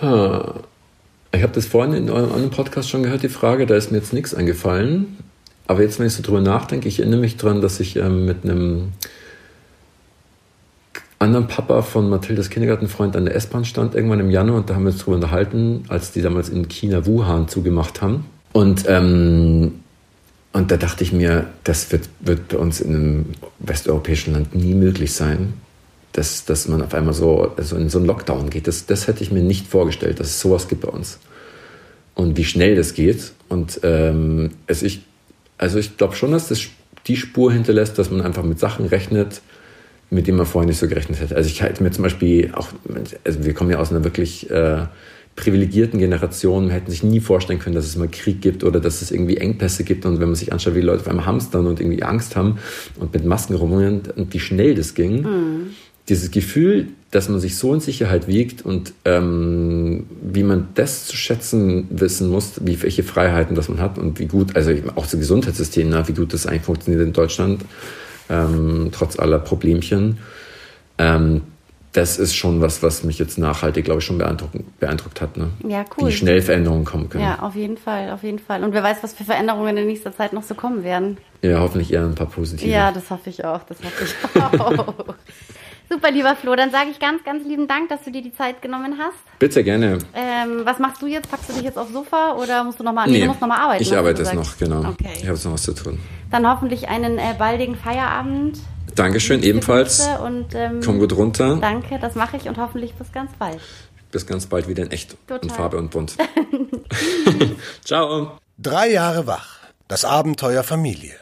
Hm. 0.00 0.60
Ich 1.32 1.42
habe 1.42 1.52
das 1.52 1.66
vorhin 1.66 1.94
in 1.94 2.10
eurem 2.10 2.32
anderen 2.32 2.50
Podcast 2.50 2.90
schon 2.90 3.04
gehört, 3.04 3.22
die 3.22 3.28
Frage, 3.28 3.66
da 3.66 3.76
ist 3.76 3.92
mir 3.92 3.98
jetzt 3.98 4.12
nichts 4.12 4.34
eingefallen. 4.34 5.18
Aber 5.70 5.82
jetzt, 5.82 6.00
wenn 6.00 6.08
ich 6.08 6.14
so 6.14 6.22
drüber 6.24 6.40
nachdenke, 6.40 6.88
ich 6.88 6.98
erinnere 6.98 7.20
mich 7.20 7.36
daran, 7.36 7.60
dass 7.60 7.78
ich 7.78 7.94
ähm, 7.94 8.24
mit 8.24 8.42
einem 8.42 8.88
anderen 11.20 11.46
Papa 11.46 11.82
von 11.82 12.10
Mathildas 12.10 12.50
Kindergartenfreund 12.50 13.14
an 13.14 13.24
der 13.24 13.36
S-Bahn 13.36 13.64
stand, 13.64 13.94
irgendwann 13.94 14.18
im 14.18 14.30
Januar, 14.30 14.56
und 14.56 14.68
da 14.68 14.74
haben 14.74 14.82
wir 14.82 14.90
uns 14.90 14.98
drüber 14.98 15.14
unterhalten, 15.14 15.84
als 15.86 16.10
die 16.10 16.22
damals 16.22 16.48
in 16.48 16.66
China 16.66 17.06
Wuhan 17.06 17.46
zugemacht 17.46 18.02
haben. 18.02 18.24
Und, 18.52 18.82
ähm, 18.88 19.74
und 20.52 20.72
da 20.72 20.76
dachte 20.76 21.04
ich 21.04 21.12
mir, 21.12 21.46
das 21.62 21.92
wird, 21.92 22.08
wird 22.18 22.48
bei 22.48 22.56
uns 22.56 22.80
in 22.80 22.92
einem 22.92 23.26
westeuropäischen 23.60 24.32
Land 24.32 24.56
nie 24.56 24.74
möglich 24.74 25.12
sein, 25.12 25.52
dass, 26.14 26.46
dass 26.46 26.66
man 26.66 26.82
auf 26.82 26.94
einmal 26.94 27.14
so 27.14 27.52
also 27.56 27.76
in 27.76 27.88
so 27.90 27.98
einen 27.98 28.08
Lockdown 28.08 28.50
geht. 28.50 28.66
Das, 28.66 28.86
das 28.86 29.06
hätte 29.06 29.22
ich 29.22 29.30
mir 29.30 29.44
nicht 29.44 29.68
vorgestellt, 29.68 30.18
dass 30.18 30.30
es 30.30 30.40
sowas 30.40 30.66
gibt 30.66 30.80
bei 30.80 30.88
uns. 30.88 31.20
Und 32.16 32.36
wie 32.36 32.44
schnell 32.44 32.74
das 32.74 32.92
geht. 32.92 33.30
Und 33.48 33.78
ähm, 33.84 34.50
es, 34.66 34.82
ich 34.82 35.02
also 35.60 35.78
ich 35.78 35.98
glaube 35.98 36.16
schon, 36.16 36.32
dass 36.32 36.48
das 36.48 36.62
die 37.06 37.16
Spur 37.16 37.52
hinterlässt, 37.52 37.98
dass 37.98 38.10
man 38.10 38.22
einfach 38.22 38.42
mit 38.42 38.58
Sachen 38.58 38.86
rechnet, 38.86 39.42
mit 40.08 40.26
denen 40.26 40.38
man 40.38 40.46
vorher 40.46 40.66
nicht 40.66 40.78
so 40.78 40.88
gerechnet 40.88 41.20
hätte. 41.20 41.36
Also 41.36 41.50
ich 41.50 41.60
halte 41.60 41.82
mir 41.82 41.90
zum 41.90 42.02
Beispiel 42.02 42.50
auch, 42.54 42.68
also 43.24 43.44
wir 43.44 43.52
kommen 43.52 43.70
ja 43.70 43.78
aus 43.78 43.90
einer 43.90 44.02
wirklich 44.02 44.50
äh, 44.50 44.86
privilegierten 45.36 45.98
Generation, 45.98 46.68
wir 46.68 46.74
hätten 46.74 46.90
sich 46.90 47.02
nie 47.02 47.20
vorstellen 47.20 47.58
können, 47.58 47.74
dass 47.74 47.84
es 47.84 47.96
mal 47.96 48.08
Krieg 48.08 48.40
gibt 48.40 48.64
oder 48.64 48.80
dass 48.80 49.02
es 49.02 49.10
irgendwie 49.10 49.36
Engpässe 49.36 49.84
gibt 49.84 50.06
und 50.06 50.18
wenn 50.18 50.28
man 50.28 50.34
sich 50.34 50.50
anschaut, 50.50 50.74
wie 50.74 50.80
Leute 50.80 51.02
auf 51.02 51.08
einmal 51.08 51.26
hamstern 51.26 51.66
und 51.66 51.78
irgendwie 51.78 52.02
Angst 52.02 52.36
haben 52.36 52.58
und 52.98 53.12
mit 53.12 53.26
Masken 53.26 53.54
rumrennen 53.54 54.02
und 54.16 54.32
wie 54.32 54.40
schnell 54.40 54.74
das 54.74 54.94
ging. 54.94 55.22
Mhm 55.22 55.70
dieses 56.10 56.30
Gefühl, 56.30 56.88
dass 57.10 57.28
man 57.28 57.40
sich 57.40 57.56
so 57.56 57.72
in 57.72 57.80
Sicherheit 57.80 58.28
wiegt 58.28 58.64
und 58.64 58.92
ähm, 59.04 60.06
wie 60.22 60.42
man 60.42 60.68
das 60.74 61.06
zu 61.06 61.16
schätzen 61.16 61.86
wissen 61.90 62.28
muss, 62.28 62.64
wie 62.64 62.82
welche 62.82 63.02
Freiheiten 63.02 63.54
das 63.54 63.68
man 63.68 63.80
hat 63.80 63.96
und 63.96 64.18
wie 64.18 64.26
gut, 64.26 64.56
also 64.56 64.72
auch 64.96 65.04
das 65.04 65.12
Gesundheitssystem, 65.12 65.88
na, 65.88 66.06
wie 66.06 66.12
gut 66.12 66.32
das 66.34 66.46
eigentlich 66.46 66.62
funktioniert 66.62 67.02
in 67.02 67.12
Deutschland, 67.12 67.64
ähm, 68.28 68.90
trotz 68.92 69.18
aller 69.18 69.38
Problemchen. 69.38 70.18
Ähm, 70.98 71.42
das 71.92 72.18
ist 72.18 72.36
schon 72.36 72.60
was, 72.60 72.82
was 72.84 73.02
mich 73.02 73.18
jetzt 73.18 73.36
nachhaltig, 73.38 73.84
glaube 73.84 73.98
ich, 73.98 74.04
schon 74.04 74.18
beeindruckt, 74.18 74.54
beeindruckt 74.78 75.20
hat. 75.20 75.36
Ne? 75.36 75.50
Ja, 75.66 75.84
cool. 75.96 76.08
Wie 76.08 76.12
schnell 76.12 76.40
Veränderungen 76.40 76.84
kommen 76.84 77.08
können. 77.08 77.24
Ja, 77.24 77.40
auf 77.40 77.56
jeden 77.56 77.76
Fall, 77.76 78.10
auf 78.10 78.22
jeden 78.22 78.38
Fall. 78.38 78.62
Und 78.62 78.72
wer 78.72 78.82
weiß, 78.82 78.98
was 79.02 79.12
für 79.12 79.24
Veränderungen 79.24 79.76
in 79.76 79.86
nächster 79.86 80.14
Zeit 80.14 80.32
noch 80.32 80.44
so 80.44 80.54
kommen 80.54 80.84
werden. 80.84 81.18
Ja, 81.42 81.58
hoffentlich 81.58 81.92
eher 81.92 82.04
ein 82.04 82.14
paar 82.14 82.28
positive. 82.28 82.70
Ja, 82.70 82.92
das 82.92 83.10
hoffe 83.10 83.30
ich 83.30 83.44
auch, 83.44 83.62
das 83.64 83.78
hoffe 83.78 84.04
ich 84.04 84.42
auch. 84.60 85.14
Super, 85.92 86.12
lieber 86.12 86.36
Flo, 86.36 86.54
dann 86.54 86.70
sage 86.70 86.90
ich 86.90 87.00
ganz, 87.00 87.24
ganz 87.24 87.44
lieben 87.44 87.66
Dank, 87.66 87.88
dass 87.88 88.04
du 88.04 88.12
dir 88.12 88.22
die 88.22 88.32
Zeit 88.32 88.62
genommen 88.62 88.94
hast. 88.96 89.16
Bitte, 89.40 89.64
gerne. 89.64 89.98
Ähm, 90.14 90.60
was 90.62 90.78
machst 90.78 91.02
du 91.02 91.08
jetzt? 91.08 91.28
Packst 91.28 91.48
du 91.48 91.52
dich 91.54 91.64
jetzt 91.64 91.76
aufs 91.76 91.92
Sofa 91.92 92.34
oder 92.34 92.62
musst 92.62 92.78
du 92.78 92.84
nochmal 92.84 93.10
nee, 93.10 93.18
nee, 93.18 93.26
noch 93.26 93.42
arbeiten? 93.42 93.82
Ich 93.82 93.96
arbeite 93.96 94.22
jetzt 94.22 94.32
noch, 94.32 94.56
genau. 94.56 94.88
Okay. 94.88 95.08
Ich 95.16 95.22
habe 95.22 95.32
jetzt 95.32 95.44
noch 95.44 95.54
was 95.54 95.64
zu 95.64 95.74
tun. 95.74 95.98
Dann 96.30 96.48
hoffentlich 96.48 96.88
einen 96.88 97.18
äh, 97.18 97.34
baldigen 97.36 97.74
Feierabend. 97.74 98.60
Dankeschön, 98.94 99.42
ebenfalls. 99.42 100.08
Und, 100.24 100.54
ähm, 100.54 100.80
Komm 100.84 101.00
gut 101.00 101.12
runter. 101.16 101.58
Danke, 101.60 101.98
das 102.00 102.14
mache 102.14 102.36
ich 102.36 102.48
und 102.48 102.56
hoffentlich 102.58 102.94
bis 102.94 103.10
ganz 103.10 103.32
bald. 103.36 103.58
Bis 104.12 104.28
ganz 104.28 104.46
bald 104.46 104.68
wieder 104.68 104.84
in 104.84 104.92
echt 104.92 105.16
Total. 105.26 105.40
und 105.40 105.52
Farbe 105.52 105.76
und 105.76 105.90
bunt. 105.90 106.16
Ciao. 107.84 108.38
Drei 108.58 108.92
Jahre 108.92 109.26
wach. 109.26 109.58
Das 109.88 110.04
Abenteuer 110.04 110.62
Familie. 110.62 111.14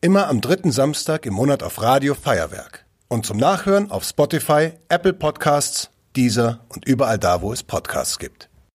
Immer 0.00 0.28
am 0.28 0.40
dritten 0.40 0.72
Samstag 0.72 1.26
im 1.26 1.34
Monat 1.34 1.62
auf 1.62 1.82
Radio 1.82 2.14
Feuerwerk. 2.14 2.83
Und 3.14 3.24
zum 3.24 3.36
Nachhören 3.36 3.92
auf 3.92 4.02
Spotify, 4.02 4.72
Apple 4.88 5.12
Podcasts, 5.12 5.88
Deezer 6.16 6.58
und 6.68 6.84
überall 6.84 7.16
da, 7.16 7.42
wo 7.42 7.52
es 7.52 7.62
Podcasts 7.62 8.18
gibt. 8.18 8.48